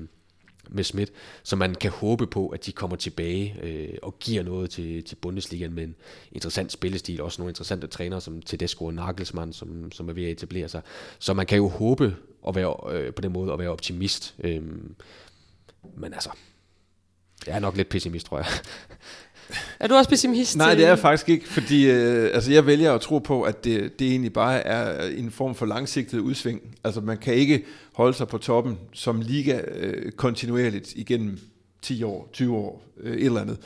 [0.69, 1.11] med Schmidt,
[1.43, 5.15] så man kan håbe på, at de kommer tilbage øh, og giver noget til, til
[5.15, 5.95] Bundesligaen med en
[6.31, 10.31] interessant spillestil, også nogle interessante trænere som Tedesco og Nagelsmann, som, som er ved at
[10.31, 10.81] etablere sig.
[11.19, 12.15] Så man kan jo håbe
[12.47, 14.35] at være, øh, på den måde at være optimist.
[14.39, 14.63] Øh,
[15.97, 16.29] men altså,
[17.47, 18.47] jeg er nok lidt pessimist, tror jeg.
[19.79, 20.57] Er du også pessimist?
[20.57, 23.63] Nej, det er jeg faktisk ikke, fordi øh, altså jeg vælger at tro på, at
[23.63, 26.61] det, det egentlig bare er en form for langsigtet udsving.
[26.83, 31.39] Altså man kan ikke holde sig på toppen som liga øh, kontinuerligt igennem
[31.81, 33.57] 10 år, 20 år, øh, et eller andet.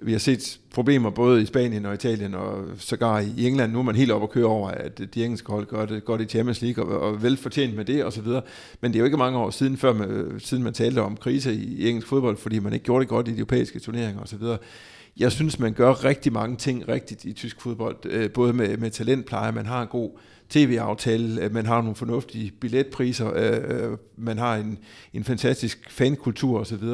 [0.00, 3.72] Vi har set problemer både i Spanien og Italien og sågar i England.
[3.72, 6.20] Nu er man helt oppe at køre over, at de engelske hold gør det godt
[6.20, 8.26] i Champions League og, og velfortjent med det osv.
[8.80, 11.54] Men det er jo ikke mange år siden, før man, siden man talte om krise
[11.54, 14.42] i, i engelsk fodbold, fordi man ikke gjorde det godt i de europæiske turneringer osv.
[15.16, 18.90] Jeg synes, man gør rigtig mange ting rigtigt i tysk fodbold, øh, både med, med
[18.90, 20.10] talentpleje, man har en god
[20.48, 24.78] tv-aftale, øh, man har nogle fornuftige billetpriser, øh, man har en,
[25.12, 26.84] en fantastisk fankultur osv.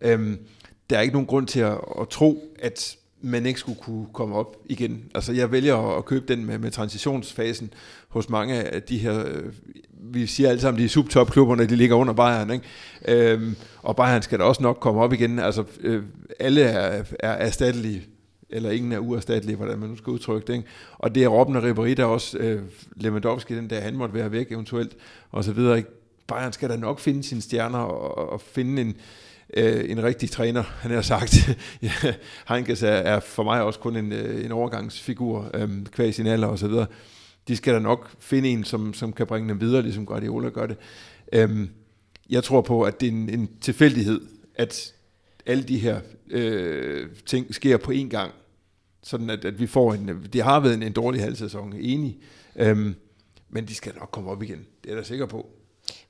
[0.00, 0.38] Øhm,
[0.90, 4.36] der er ikke nogen grund til at, at tro, at man ikke skulle kunne komme
[4.36, 5.04] op igen.
[5.14, 7.72] Altså jeg vælger at købe den med, med transitionsfasen
[8.08, 9.24] hos mange af de her,
[10.10, 12.64] vi siger alle sammen, de subtopklubberne, de ligger under Bayern, ikke?
[13.32, 15.38] Øhm, og Bayern skal da også nok komme op igen.
[15.38, 16.02] Altså øh,
[16.40, 18.02] alle er, er erstattelige,
[18.50, 20.52] eller ingen er uerstattelige, hvordan man nu skal udtrykke det.
[20.52, 20.68] Ikke?
[20.98, 22.62] Og det er Robben og Ribéry, der også øh,
[22.96, 24.96] Lewandowski, den der han måtte være væk eventuelt,
[25.32, 25.76] og så videre.
[25.76, 25.90] Ikke?
[26.26, 28.96] Bayern skal da nok finde sine stjerner og, og finde en,
[29.54, 31.48] øh, en rigtig træner, han har sagt.
[31.82, 32.14] ja,
[32.48, 36.48] Heinkes er, er for mig også kun en, øh, en overgangsfigur, øh, kvæg sin alder
[36.48, 36.86] og så videre.
[37.48, 40.66] De skal da nok finde en, som, som kan bringe dem videre, ligesom Guardiola gør
[40.66, 40.76] det.
[41.32, 41.68] Øhm,
[42.30, 44.20] jeg tror på, at det er en, en tilfældighed,
[44.54, 44.94] at
[45.46, 48.32] alle de her øh, ting sker på én gang.
[49.02, 50.28] Sådan at, at vi får en...
[50.32, 52.18] Det har været en, en dårlig halvsæson, enig.
[52.56, 52.94] Øhm,
[53.48, 54.58] men de skal nok komme op igen.
[54.58, 55.50] Det er jeg da sikker på.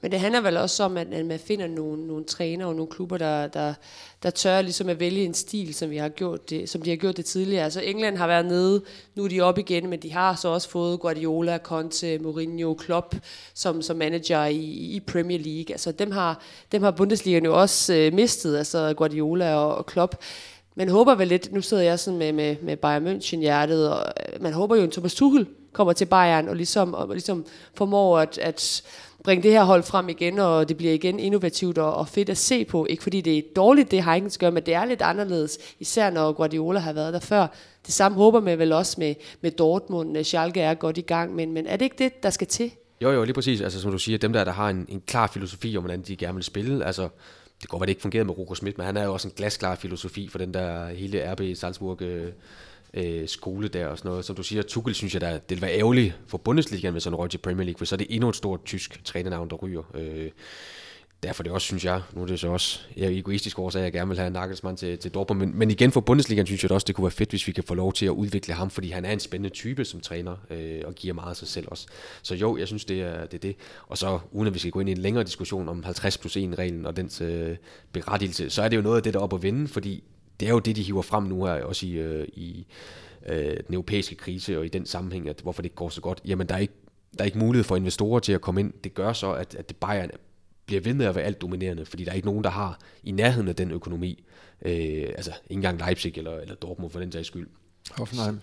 [0.00, 3.18] Men det handler vel også om, at, man finder nogle, nogle træner og nogle klubber,
[3.18, 3.74] der, der,
[4.22, 6.96] der tør ligesom at vælge en stil, som, vi har gjort det, som de har
[6.96, 7.64] gjort det tidligere.
[7.64, 8.82] Altså England har været nede,
[9.14, 13.16] nu er de op igen, men de har så også fået Guardiola, Conte, Mourinho, Klopp
[13.54, 14.60] som, som manager i,
[14.96, 15.74] i Premier League.
[15.74, 20.16] Altså dem har, dem har Bundesliga jo også øh, mistet, altså Guardiola og, og Klopp.
[20.74, 24.12] Man håber vel lidt, nu sidder jeg sådan med, med, med Bayern München hjertet, og
[24.32, 25.46] øh, man håber jo, en Thomas Tuchel
[25.76, 28.82] kommer til Bayern og ligesom, og ligesom formår at, at
[29.24, 32.38] bringe det her hold frem igen, og det bliver igen innovativt og, og fedt at
[32.38, 32.86] se på.
[32.86, 36.32] Ikke fordi det er dårligt, det Heinkens gør, men det er lidt anderledes, især når
[36.32, 37.46] Guardiola har været der før.
[37.86, 40.24] Det samme håber man vel også med, med Dortmund.
[40.24, 42.70] Schalke er godt i gang, men, men er det ikke det, der skal til?
[43.00, 43.60] Jo, jo, lige præcis.
[43.60, 46.16] Altså, som du siger, dem der, der har en, en klar filosofi om, hvordan de
[46.16, 47.08] gerne vil spille, altså,
[47.62, 49.34] det går godt det ikke fungerede med Roko Schmidt, men han er jo også en
[49.36, 52.32] glasklar filosofi for den der hele RB Salzburg øh,
[52.96, 54.24] øh, skole der og sådan noget.
[54.24, 57.14] Som du siger, Tuchel synes jeg, der, det ville være ærgerligt for Bundesligaen, hvis han
[57.14, 59.82] røg til Premier League, for så er det endnu et stort tysk trænernavn, der ryger.
[59.94, 60.30] Øh,
[61.22, 63.84] derfor det også, synes jeg, nu er det så også jeg er egoistisk årsag, at
[63.84, 66.70] jeg gerne vil have Nagelsmann til, til Dortmund, men, men igen for Bundesligaen synes jeg
[66.70, 68.90] også, det kunne være fedt, hvis vi kan få lov til at udvikle ham, fordi
[68.90, 71.86] han er en spændende type som træner, øh, og giver meget af sig selv også.
[72.22, 73.56] Så jo, jeg synes, det er, det er det.
[73.86, 76.36] Og så, uden at vi skal gå ind i en længere diskussion om 50 plus
[76.36, 77.56] 1 reglen og dens øh,
[77.92, 80.04] berettigelse, så er det jo noget af det, der er op at vinde, fordi
[80.40, 82.66] det er jo det, de hiver frem nu her, også i, øh, i
[83.26, 86.20] øh, den europæiske krise, og i den sammenhæng, at hvorfor det ikke går så godt.
[86.24, 86.74] Jamen, der er ikke,
[87.18, 88.72] der er ikke mulighed for investorer til at komme ind.
[88.84, 90.10] Det gør så, at, at Bayern
[90.66, 93.10] bliver ved med at være alt dominerende, fordi der er ikke nogen, der har i
[93.10, 94.24] nærheden af den økonomi.
[94.62, 97.48] Øh, altså, ikke engang Leipzig eller, eller Dortmund for den sags skyld.
[97.90, 98.40] Hoffenheim.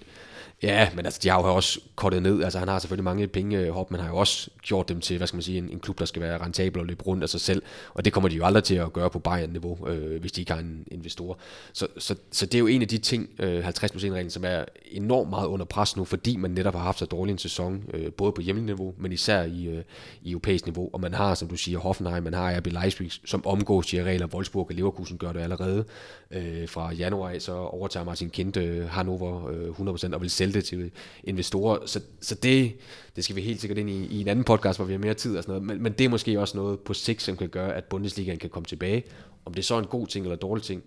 [0.64, 2.43] Ja, men altså, de har jo også kortet ned.
[2.43, 5.18] Altså, han har selvfølgelig mange penge, øh, Hop, men har jo også gjort dem til,
[5.18, 7.30] hvad skal man sige, en, en klub, der skal være rentabel og løbe rundt af
[7.30, 7.64] sig selv.
[7.93, 10.51] Og det kommer de jo aldrig til at gøre på Bayern-niveau, øh, hvis de ikke
[10.53, 11.38] har en investor.
[11.74, 15.30] Så, så, så det er jo en af de ting, øh, 50%-reglen, som er enormt
[15.30, 18.32] meget under pres nu, fordi man netop har haft så dårlig en sæson, øh, både
[18.32, 19.84] på hjemmeniveau, men især i, øh,
[20.22, 20.89] i europæisk niveau.
[20.93, 24.28] Og man har, som du siger, Hoffenheim, man har RB Leipzig, som omgås de regler.
[24.28, 25.86] Wolfsburg og Leverkusen gør det allerede.
[26.32, 30.66] Øh, fra januar så overtager Martin Kind øh, Hannover øh, 100% og vil sælge det
[30.66, 30.91] til
[31.24, 31.86] investorer.
[31.86, 32.74] Så, så det,
[33.16, 35.14] det skal vi helt sikkert ind i, i en anden podcast, hvor vi har mere
[35.14, 35.68] tid og sådan noget.
[35.68, 38.49] Men, men det er måske også noget på sigt, som kan gøre, at Bundesligaen kan
[38.49, 39.04] komme tilbage.
[39.45, 40.84] Om det er så en god ting eller en dårlig ting,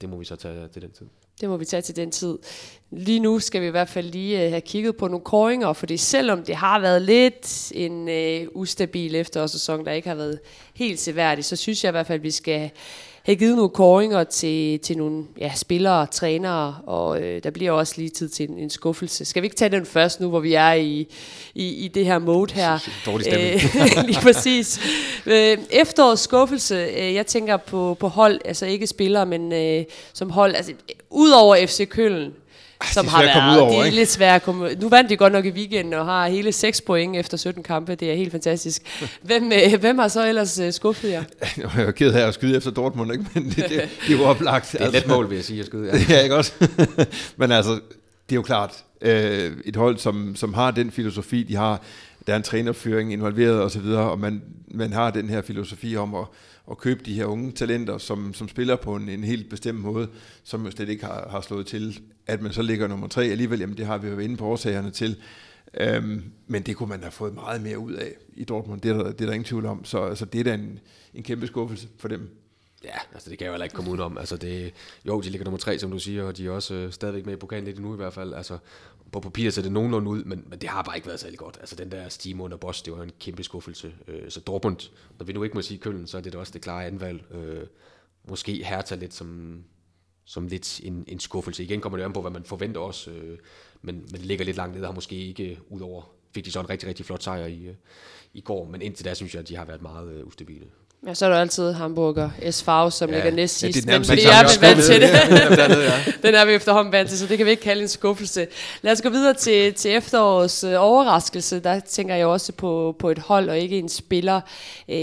[0.00, 1.06] det må vi så tage til den tid.
[1.40, 2.38] Det må vi tage til den tid.
[2.90, 5.96] Lige nu skal vi i hvert fald lige øh, have kigget på nogle koringer, fordi
[5.96, 10.40] selvom det har været lidt en øh, ustabil efterårssæson, der ikke har været
[10.74, 12.70] helt seværdig, så synes jeg i hvert fald, at vi skal
[13.22, 17.94] have givet nogle koringer til, til nogle ja, spillere, trænere, og øh, der bliver også
[17.96, 19.24] lige tid til en, en skuffelse.
[19.24, 21.08] Skal vi ikke tage den først nu, hvor vi er i,
[21.54, 22.78] i, i det her mode her?
[23.06, 24.06] Dårlig stemning.
[24.10, 24.80] lige præcis.
[25.26, 30.30] Øh, efterårets skuffelse, øh, jeg tænker på, på hold, altså ikke spillere, men øh, som
[30.30, 30.72] hold, altså
[31.10, 32.32] udover FC Køln,
[32.92, 33.96] som har været, over, det er ikke?
[33.96, 36.80] lidt svært at komme Nu vandt de godt nok i weekenden og har hele 6
[36.80, 37.94] point efter 17 kampe.
[37.94, 38.82] Det er helt fantastisk.
[39.22, 41.22] Hvem, øh, hvem har så ellers uh, skuffet jer?
[41.56, 43.24] Jeg er ked af at skyde efter Dortmund, ikke?
[43.34, 44.72] men det, det, det er jo oplagt.
[44.72, 45.86] det er et let mål, vil jeg sige, at skyde.
[45.86, 46.52] Ja, ja ikke også?
[47.36, 51.56] men altså, det er jo klart, øh, et hold, som, som har den filosofi, de
[51.56, 51.82] har,
[52.26, 55.42] der er en trænerføring involveret osv., og, så videre, og man, man har den her
[55.42, 56.24] filosofi om at,
[56.70, 60.08] at købe de her unge talenter, som, som spiller på en, en helt bestemt måde,
[60.44, 62.00] som jo slet ikke har, har slået til.
[62.26, 64.46] At man så ligger nummer tre alligevel, jamen det har vi jo været inde på
[64.46, 65.16] årsagerne til.
[65.80, 68.94] Øhm, men det kunne man have fået meget mere ud af i Dortmund, det er
[68.94, 69.84] der, det er der ingen tvivl om.
[69.84, 70.78] Så altså, det er da en,
[71.14, 72.42] en kæmpe skuffelse for dem.
[72.84, 74.18] Ja, altså det kan jeg jo heller ikke komme udenom.
[74.18, 74.72] Altså det,
[75.04, 77.32] jo, de ligger nummer tre, som du siger, og de er også øh, stadigvæk med
[77.32, 78.34] i pokalen lidt nu i hvert fald.
[78.34, 78.58] Altså,
[79.12, 81.56] på papiret ser det nogenlunde ud, men, men det har bare ikke været særlig godt.
[81.60, 83.94] Altså den der steam under Bosch, det var en kæmpe skuffelse.
[84.08, 86.52] Øh, så Dortmund, når vi nu ikke må sige Køln, så er det da også
[86.52, 87.34] det klare anvalg.
[87.34, 87.66] Øh,
[88.28, 89.62] måske Hertha lidt som,
[90.24, 91.64] som lidt en, en skuffelse.
[91.64, 93.38] Igen kommer det an på, hvad man forventer også, øh,
[93.82, 96.70] men, men ligger lidt langt ned, har måske ikke ud over fik de så en
[96.70, 97.74] rigtig, rigtig flot sejr i, øh,
[98.32, 100.66] i går, men indtil da synes jeg, at de har været meget øh, ustabile.
[101.06, 103.86] Ja, så er der altid Hamburger SV, som ja, ligger næst sidst.
[103.86, 105.10] Ja, men fordi jeg er vant til det.
[106.24, 108.46] Den er vi efterhånden vant til, så det kan vi ikke kalde en skuffelse.
[108.82, 111.60] Lad os gå videre til, til efterårets øh, overraskelse.
[111.60, 114.40] Der tænker jeg også på, på et hold og ikke en spiller.
[114.88, 114.96] Øh,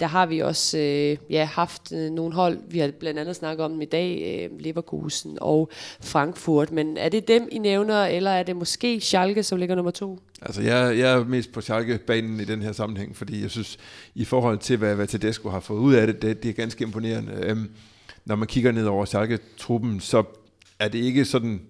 [0.00, 2.58] der har vi også øh, ja, haft øh, nogle hold.
[2.68, 4.40] Vi har blandt andet snakket om dem i dag.
[4.52, 5.68] Øh, Leverkusen og
[6.00, 6.70] Frankfurt.
[6.70, 10.18] Men er det dem, I nævner, eller er det måske Schalke, som ligger nummer to?
[10.42, 13.78] Altså, jeg, jeg er mest på Schalke-banen i den her sammenhæng, fordi jeg synes,
[14.14, 16.84] i forhold til, hvad, hvad Tedesco har fået ud af det, det, det er ganske
[16.84, 17.32] imponerende.
[17.42, 17.70] Øhm,
[18.24, 20.24] når man kigger ned over Schalke-truppen, så
[20.78, 21.60] er det ikke sådan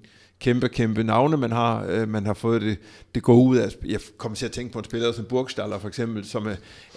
[0.40, 1.86] kæmpe, kæmpe navne, man har.
[1.88, 2.78] Øh, man har fået det,
[3.14, 3.68] det går ud af.
[3.84, 6.48] Jeg kommer til at tænke på en spiller som Burgstaller for eksempel, som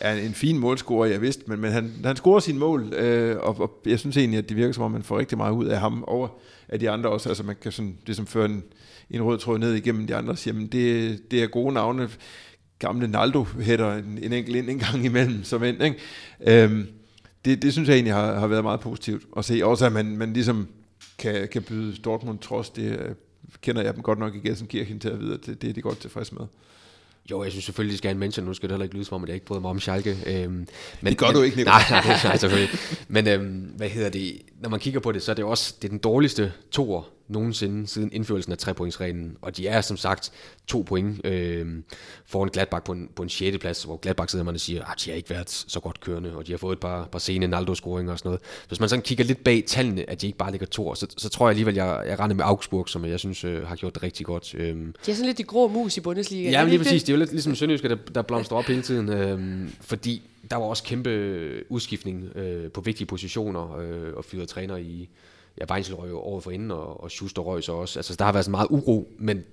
[0.02, 3.60] er, en fin målscorer, jeg vidste, men, men han, han scorer sin mål, øh, og,
[3.60, 5.80] og jeg synes egentlig, at det virker som om, man får rigtig meget ud af
[5.80, 6.28] ham over
[6.70, 7.30] af de andre også.
[7.30, 8.64] Altså man kan sådan, ligesom som føre en,
[9.12, 12.10] en rød tråd ned igennem de andre, siger, det, det er gode navne.
[12.80, 15.98] Gamle Naldo hætter en, en enkelt ind en gang imellem som end, ikke?
[16.48, 16.88] Øhm,
[17.46, 19.66] det, det synes jeg egentlig har, har været meget positivt at se.
[19.66, 20.68] Også at man, man ligesom
[21.18, 23.16] kan, kan byde Dortmund trods det, øh,
[23.62, 25.82] kender jeg dem godt nok i Gelsenkirchen til at vide, at det, det er de
[25.82, 26.42] godt tilfreds med.
[27.32, 28.46] Jo, jeg synes selvfølgelig, de skal have en mention.
[28.46, 30.18] Nu skal det heller ikke lyde som om, at jeg ikke bryder mig om Schalke.
[30.26, 30.68] Øhm, men,
[31.02, 31.70] det gør men, du ikke, Nico.
[31.70, 32.80] Nej, nej, nej, selvfølgelig.
[33.08, 34.42] Men øhm, hvad hedder det?
[34.62, 37.88] Når man kigger på det, så er det også det er den dårligste toer nogensinde
[37.88, 39.38] siden indførelsen af trepointsreglen.
[39.42, 40.32] Og de er som sagt
[40.68, 41.68] to point øh,
[42.26, 43.58] foran Gladbach på en, på en 6.
[43.58, 46.00] plads, hvor Gladbach sidder man og siger, at ah, de har ikke været så godt
[46.00, 48.42] kørende, og de har fået et par, par sene Naldo-scoringer og sådan noget.
[48.68, 51.30] Hvis man sådan kigger lidt bag tallene, at de ikke bare ligger to, så, så
[51.30, 54.04] tror jeg alligevel, jeg, jeg render med Augsburg, som jeg synes øh, har gjort det
[54.04, 54.56] rigtig godt.
[54.56, 54.76] Øh.
[55.06, 56.50] De er sådan lidt de grå mus i Bundesliga.
[56.50, 57.04] Ja, men lige præcis.
[57.04, 60.22] Det er jo lidt ligesom Sønderjyske, der, der blomstrer op hele tiden, øh, fordi
[60.52, 65.10] der var også kæmpe udskiftning øh, på vigtige positioner øh, og fyrede træner i,
[65.60, 68.00] ja, Weinzel røg jo året for inden, og, og Schuster røg så også.
[68.00, 69.44] Altså, der har været så meget uro, men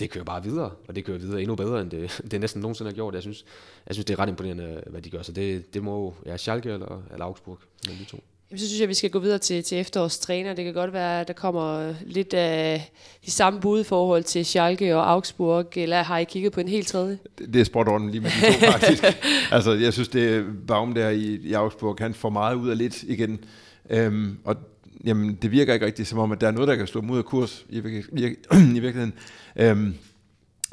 [0.00, 2.90] det kører bare videre, og det kører videre endnu bedre, end det, det næsten nogensinde
[2.90, 3.14] har gjort.
[3.14, 3.44] Jeg synes,
[3.86, 5.22] jeg synes, det er ret imponerende, hvad de gør.
[5.22, 8.18] Så det, det må ja, Schalke eller, eller Augsburg, med de to.
[8.50, 10.54] Jamen, så synes jeg, at vi skal gå videre til, til efterårstræner.
[10.54, 12.90] Det kan godt være, at der kommer lidt af
[13.24, 16.68] de samme bud i forhold til Schalke og Augsburg, eller har I kigget på en
[16.68, 17.18] helt tredje?
[17.38, 19.04] Det, det er spot on lige med de to, faktisk.
[19.52, 22.78] altså, jeg synes, det er Baum der i, i Augsburg, han får meget ud af
[22.78, 23.44] lidt igen.
[23.90, 24.56] Øhm, og
[25.04, 27.10] jamen, det virker ikke rigtigt som om, at der er noget, der kan slå dem
[27.10, 29.12] ud af kurs i, vir- i virkeligheden.
[29.56, 29.94] Øhm,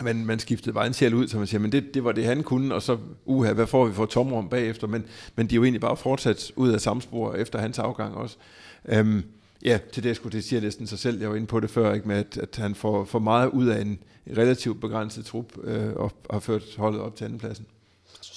[0.03, 2.75] men man skiftede bare ud, så man siger, men det, det var det, han kunne,
[2.75, 4.87] og så, uha, hvad får vi for tomrum bagefter?
[4.87, 5.05] Men,
[5.35, 8.37] men de er jo egentlig bare fortsat ud af samme spor efter hans afgang også.
[8.85, 9.23] Øhm,
[9.65, 11.93] ja, til det skulle det siger næsten sig selv, jeg var inde på det før,
[11.93, 13.99] ikke, med at, at han får, for meget ud af en
[14.37, 17.65] relativt begrænset trup, øh, og har ført holdet op til andenpladsen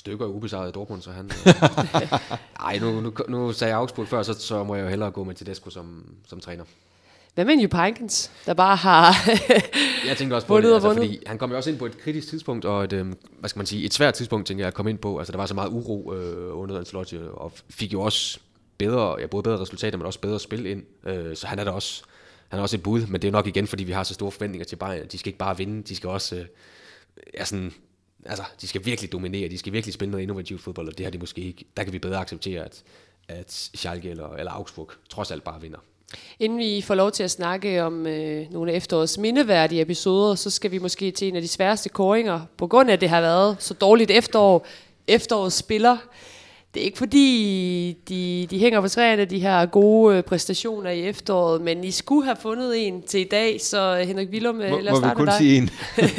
[0.03, 1.31] stykker ubesejret i Dortmund, så han...
[2.63, 5.25] Nej, nu, nu, nu sagde jeg Augsburg før, så, så må jeg jo hellere gå
[5.25, 6.65] med Tedesco som, som træner.
[7.35, 9.15] Hvad med Jupankins, der bare har
[10.09, 12.29] Jeg tænkte også på det, altså, fordi han kom jo også ind på et kritisk
[12.29, 13.07] tidspunkt, og et, øh,
[13.39, 15.19] hvad skal man sige, et svært tidspunkt, tænker jeg, at komme ind på.
[15.19, 18.39] Altså, der var så meget uro øh, under Ancelotti, og fik jo også
[18.79, 20.83] bedre, ja, både bedre resultater, men også bedre spil ind.
[21.07, 22.03] Øh, så han er da også,
[22.49, 24.31] han er også et bud, men det er nok igen, fordi vi har så store
[24.31, 25.07] forventninger til Bayern.
[25.07, 26.45] De skal ikke bare vinde, de skal også øh,
[27.35, 27.73] ja, sådan,
[28.27, 31.11] altså, de skal virkelig dominere, de skal virkelig spille noget innovativt fodbold, og det har
[31.11, 31.64] de måske ikke.
[31.77, 32.83] Der kan vi bedre acceptere, at,
[33.29, 35.79] at Schalke eller, eller Augsburg trods alt bare vinder.
[36.39, 40.51] Inden vi får lov til at snakke om øh, nogle af efterårets mindeværdige episoder, så
[40.51, 43.20] skal vi måske til en af de sværeste koringer, på grund af, at det har
[43.20, 44.66] været så dårligt efterår.
[45.07, 45.97] Efterårets spiller.
[46.75, 51.03] Det er ikke fordi, de, de hænger på træerne, de her gode øh, præstationer i
[51.03, 54.70] efteråret, men I skulle have fundet en til i dag, så øh, Henrik Willum, øh,
[54.83, 55.70] lad os starte Må vi kun sige en?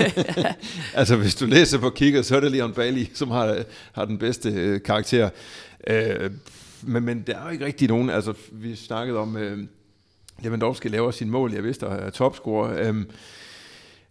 [0.99, 4.17] altså, hvis du læser på kigger, så er det Leon Bailey, som har, har den
[4.17, 5.29] bedste øh, karakter.
[5.87, 6.31] Øh,
[6.81, 9.57] men, men der er jo ikke rigtig nogen, altså vi snakkede om, øh,
[10.43, 12.89] Lewandowski laver sin mål, jeg vidste, er topscorer.
[12.89, 12.95] Øh,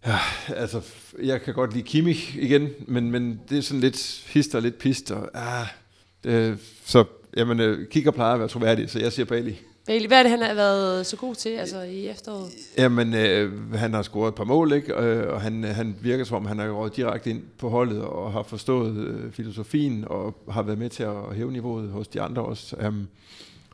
[0.06, 0.18] Ja,
[0.56, 0.80] altså,
[1.22, 4.78] jeg kan godt lide Kimmich igen, men, men det er sådan lidt hist og lidt
[4.78, 5.66] pist, og ah,
[6.24, 7.04] Øh, så
[7.36, 9.52] jamen, øh, kigger plejer at være troværdig, så jeg siger Bailey.
[9.84, 12.50] Hvad er det, han har været så god til altså, i efteråret?
[12.78, 14.96] Jamen, øh, han har scoret et par mål, ikke?
[14.96, 18.32] Og, og han, han virker som om, han har råd direkte ind på holdet og
[18.32, 22.42] har forstået øh, filosofien og har været med til at hæve niveauet hos de andre
[22.42, 22.76] også.
[22.86, 23.08] Um,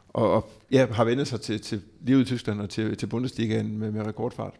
[0.09, 3.79] og, og ja, har vendt sig til, til livet i Tyskland og til, til Bundesligaen
[3.79, 4.55] med, med rekordfart.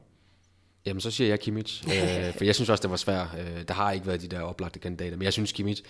[0.89, 3.29] Jamen, så siger jeg Kimmich, øh, for jeg synes også, det var svært.
[3.39, 5.83] Øh, der har ikke været de der oplagte kandidater, men jeg synes, Kimmich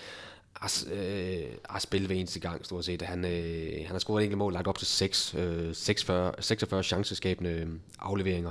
[0.53, 3.03] har, øh, har spillet hver eneste gang, stort set.
[3.03, 6.83] Han, øh, han har scoret et enkelt mål, lagt op til 6, øh, 46, 46
[6.83, 7.67] chanceskabende øh,
[7.99, 8.51] afleveringer.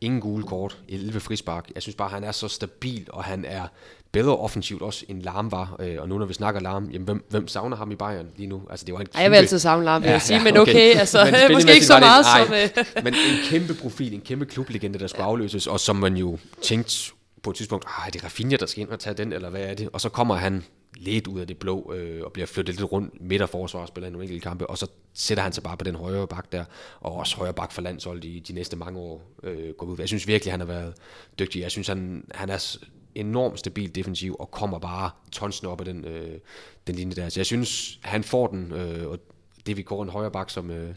[0.00, 1.70] Ingen gule kort, 11 frispark.
[1.74, 3.68] Jeg synes bare, han er så stabil, og han er
[4.14, 5.76] bedre offensivt også, end Larm var.
[5.80, 8.46] Øh, og nu når vi snakker Larm, jamen, hvem, hvem savner ham i Bayern lige
[8.46, 8.62] nu?
[8.70, 9.18] Altså, det var en kæmpe...
[9.18, 11.74] Ej, jeg vil altid savne Larm, vil jeg sige, men okay, okay altså, men måske
[11.74, 12.84] ikke så meget det, som...
[12.94, 13.04] Øh.
[13.04, 15.28] men en kæmpe profil, en kæmpe klublegende, der skulle ja.
[15.28, 17.12] afløses, og som man jo tænkte
[17.42, 19.62] på et tidspunkt, ah, er det Rafinha, der skal ind og tage den, eller hvad
[19.62, 19.88] er det?
[19.92, 20.64] Og så kommer han
[20.96, 24.10] lidt ud af det blå, øh, og bliver flyttet lidt rundt midt af forsvar, spiller
[24.10, 26.64] nogle enkelte kampe, og så sætter han sig bare på den højre bak der,
[27.00, 29.96] og også højre bak for landsholdet i de næste mange år øh, går ud.
[29.98, 30.94] Jeg synes virkelig, han har været
[31.38, 31.60] dygtig.
[31.60, 32.76] Jeg synes, han, han er
[33.14, 36.38] enormt stabil defensiv, og kommer bare tonsende op af den, øh,
[36.86, 37.28] den linje der.
[37.28, 39.18] Så jeg synes, han får den, øh, og
[39.66, 40.94] det vi går en højre bak, som, øh,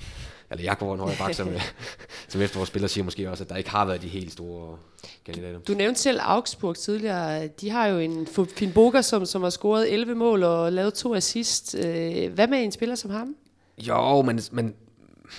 [0.52, 1.50] eller jeg går en højre bak, som,
[2.30, 4.78] som efter vores spiller siger måske også, at der ikke har været de helt store
[5.26, 5.60] kandidater.
[5.60, 7.48] Du nævnte selv Augsburg tidligere.
[7.48, 11.16] De har jo en Finn Boger, som, som har scoret 11 mål og lavet to
[11.16, 11.76] assist.
[11.76, 13.36] Øh, hvad med en spiller som ham?
[13.78, 14.76] Jo, men, men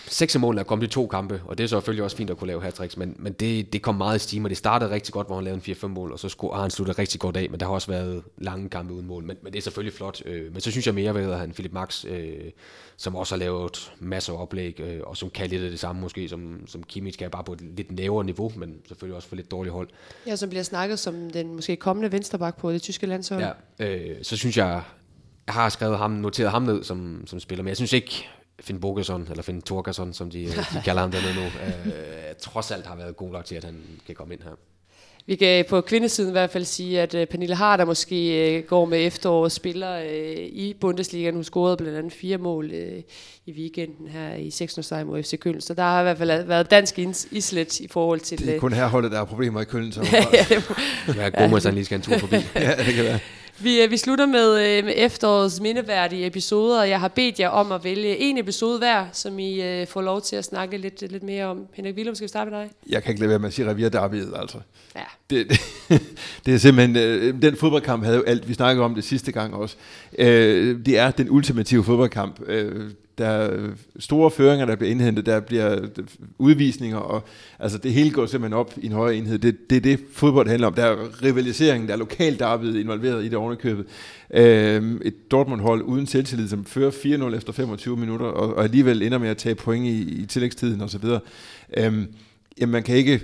[0.07, 2.31] seks af målene er kommet i to kampe, og det er så selvfølgelig også fint
[2.31, 4.91] at kunne lave hat men, men det, det kom meget i stime, og det startede
[4.91, 7.21] rigtig godt, hvor han lavede en 4-5 mål, og så skulle, har han sluttet rigtig
[7.21, 9.63] godt af, men der har også været lange kampe uden mål, men, men det er
[9.63, 10.23] selvfølgelig flot.
[10.27, 12.51] Øh, men så synes jeg mere, hvad han, Philip Max, øh,
[12.97, 16.01] som også har lavet masser af oplæg, øh, og som kan lidt af det samme
[16.01, 19.37] måske, som, som Kimmich kan bare på et lidt nævere niveau, men selvfølgelig også for
[19.37, 19.89] lidt dårligt hold.
[20.27, 23.45] Ja, som bliver snakket som den måske kommende vensterbak på det tyske landshold.
[23.79, 24.83] Ja, øh, så synes jeg,
[25.47, 28.29] jeg har skrevet ham, noteret ham ned som, som spiller, men jeg synes ikke,
[28.61, 32.87] Finn Bogerson, eller Finn Torgerson, som de, de kalder ham dernede nu, øh, trods alt
[32.87, 34.51] har været god nok til, at han kan komme ind her.
[35.27, 38.85] Vi kan på kvindesiden i hvert fald sige, at uh, Pernille Harder måske uh, går
[38.85, 40.07] med efterårets spiller uh,
[40.37, 41.31] i Bundesliga.
[41.31, 42.73] Hun scorede blandt andet fire mål
[43.47, 44.79] i weekenden her i 6.
[44.83, 45.61] sejr mod FC Køln.
[45.61, 46.99] Så der har i hvert fald været dansk
[47.31, 48.39] islet i forhold til...
[48.39, 49.93] Det er kun herholdet, der har problemer i Køln.
[49.93, 50.75] Så ja, det må,
[51.35, 52.37] er med, at han lige skal en tur forbi.
[52.55, 53.19] ja, det kan være.
[53.61, 57.49] Vi, øh, vi slutter med, øh, med efterårets mindeværdige episoder, og jeg har bedt jer
[57.49, 61.11] om at vælge en episode hver, som I øh, får lov til at snakke lidt,
[61.11, 61.67] lidt mere om.
[61.75, 62.71] Henrik Willum, skal vi starte med dig?
[62.89, 64.59] Jeg kan ikke lade være med at sige Revia Derbyet, altså.
[64.97, 65.01] Ja.
[65.31, 65.49] Det,
[65.89, 66.03] det,
[66.47, 69.55] det er simpelthen, øh, den fodboldkamp havde jo alt, vi snakkede om det sidste gang
[69.55, 69.77] også.
[70.19, 72.41] Øh, det er den ultimative fodboldkamp.
[72.47, 75.89] Øh, der er øh, store føringer, der bliver indhentet, der bliver øh,
[76.39, 77.23] udvisninger, og
[77.59, 79.39] altså det hele går simpelthen op i en højere enhed.
[79.39, 80.75] Det, det er det, fodbold handler om.
[80.75, 83.87] Der er rivalisering, der er lokalt arbejde involveret i det ovenikøbet.
[84.31, 86.91] Øhm, et Dortmund-hold uden selvtillid, som fører
[87.31, 90.81] 4-0 efter 25 minutter, og, og alligevel ender med at tage point i, i tillægstiden
[90.81, 91.05] osv.
[91.77, 92.07] Øhm,
[92.61, 93.21] jamen man kan ikke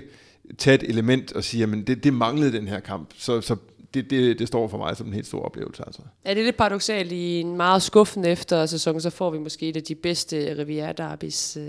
[0.57, 3.09] tage et element og sige, at det, det manglede den her kamp.
[3.17, 3.55] Så, så
[3.95, 5.83] det, det, det står for mig som en helt stor oplevelse.
[5.87, 6.01] Altså.
[6.25, 7.11] Ja, det er lidt paradoxalt.
[7.11, 10.91] I en meget skuffende efter sæson, så får vi måske et af de bedste Riviera
[10.91, 11.63] Derbys øh,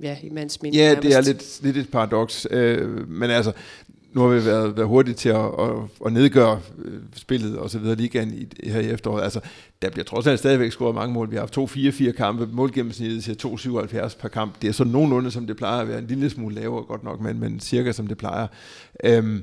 [0.00, 0.78] ja, i mands minde.
[0.78, 1.02] Ja, nærmest.
[1.08, 2.46] det er lidt, lidt et paradoks.
[2.50, 3.52] Øh, men altså,
[4.12, 5.70] nu har vi været, været hurtige til at, at,
[6.06, 9.22] at nedgøre øh, spillet og så videre ligaen i, her i efteråret.
[9.22, 9.40] Altså,
[9.82, 11.30] der bliver trods alt stadigvæk scoret mange mål.
[11.30, 12.48] Vi har haft to 4-4 kampe.
[12.52, 14.54] Målgennemsnittet siger 2,77 per kamp.
[14.62, 15.98] Det er så nogenlunde, som det plejer at være.
[15.98, 18.46] En lille smule lavere godt nok, men, men cirka som det plejer.
[19.04, 19.42] Øhm,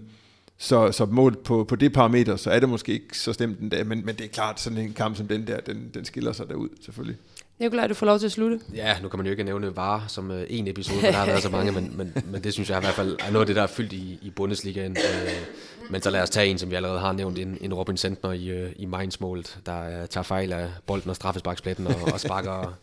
[0.57, 3.69] så, så målt på, på det parameter, så er det måske ikke så stemt den
[3.69, 6.31] dag, men, men det er klart, sådan en kamp som den der, den, den skiller
[6.31, 7.17] sig derud, selvfølgelig.
[7.59, 8.59] Nikolaj, du får lov til at slutte.
[8.75, 11.25] Ja, nu kan man jo ikke nævne VAR som uh, en episode, for der har
[11.25, 13.47] været så mange, men, men, men det synes jeg i hvert fald er noget af
[13.47, 14.91] det, der er fyldt i, i Bundesligaen.
[14.91, 17.97] Uh, men så lad os tage en, som vi allerede har nævnt, en, en Robin
[17.97, 22.19] Sentner i, uh, i Mainz-målet, der uh, tager fejl af bolden og straffesparkspletten og, og
[22.19, 22.77] sparker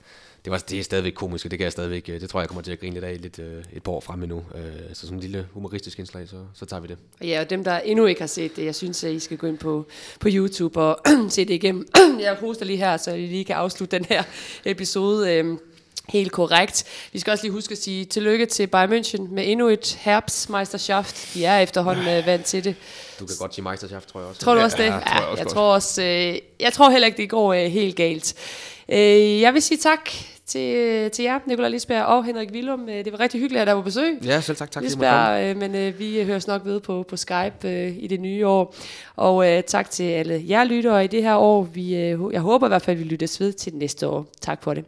[0.45, 2.49] det, var, det er stadigvæk komisk, og det kan jeg stadigvæk, øh, det tror jeg,
[2.49, 4.45] kommer til at grine lidt af lidt, øh, et par år frem endnu.
[4.55, 6.99] Øh, så sådan en lille humoristisk indslag, så, så tager vi det.
[7.23, 9.47] Ja, og dem, der endnu ikke har set det, jeg synes, at I skal gå
[9.47, 9.87] ind på,
[10.21, 11.89] på YouTube og se det igennem.
[12.21, 14.23] jeg poster lige her, så I lige kan afslutte den her
[14.65, 15.59] episode.
[16.09, 16.85] Helt korrekt.
[17.13, 21.31] Vi skal også lige huske at sige tillykke til Bayern München med endnu et Herbstmeisterschaft.
[21.35, 22.77] De er efterhånden øh, vant til det.
[23.21, 24.41] Du kan godt sige Meisterschaft, tror jeg også.
[24.41, 24.85] Tror du også det?
[24.85, 27.53] Ja, ja, tror jeg, også jeg, tror også, øh, jeg tror heller ikke, det går
[27.53, 28.35] øh, helt galt.
[28.89, 30.11] Øh, jeg vil sige tak
[30.47, 32.89] til, til jer, Nikolaj Lisberg og Henrik Willum.
[32.89, 34.19] Øh, det var rigtig hyggeligt, at der var besøg.
[34.25, 34.71] Ja, selv tak.
[34.71, 38.21] Tak Lisberg, øh, men øh, vi høres nok ved på, på Skype øh, i det
[38.21, 38.75] nye år.
[39.17, 41.63] Og øh, tak til alle jer lyttere i det her år.
[41.63, 44.27] Vi, øh, jeg håber i hvert fald, at vi lyttes ved til næste år.
[44.41, 44.85] Tak for det.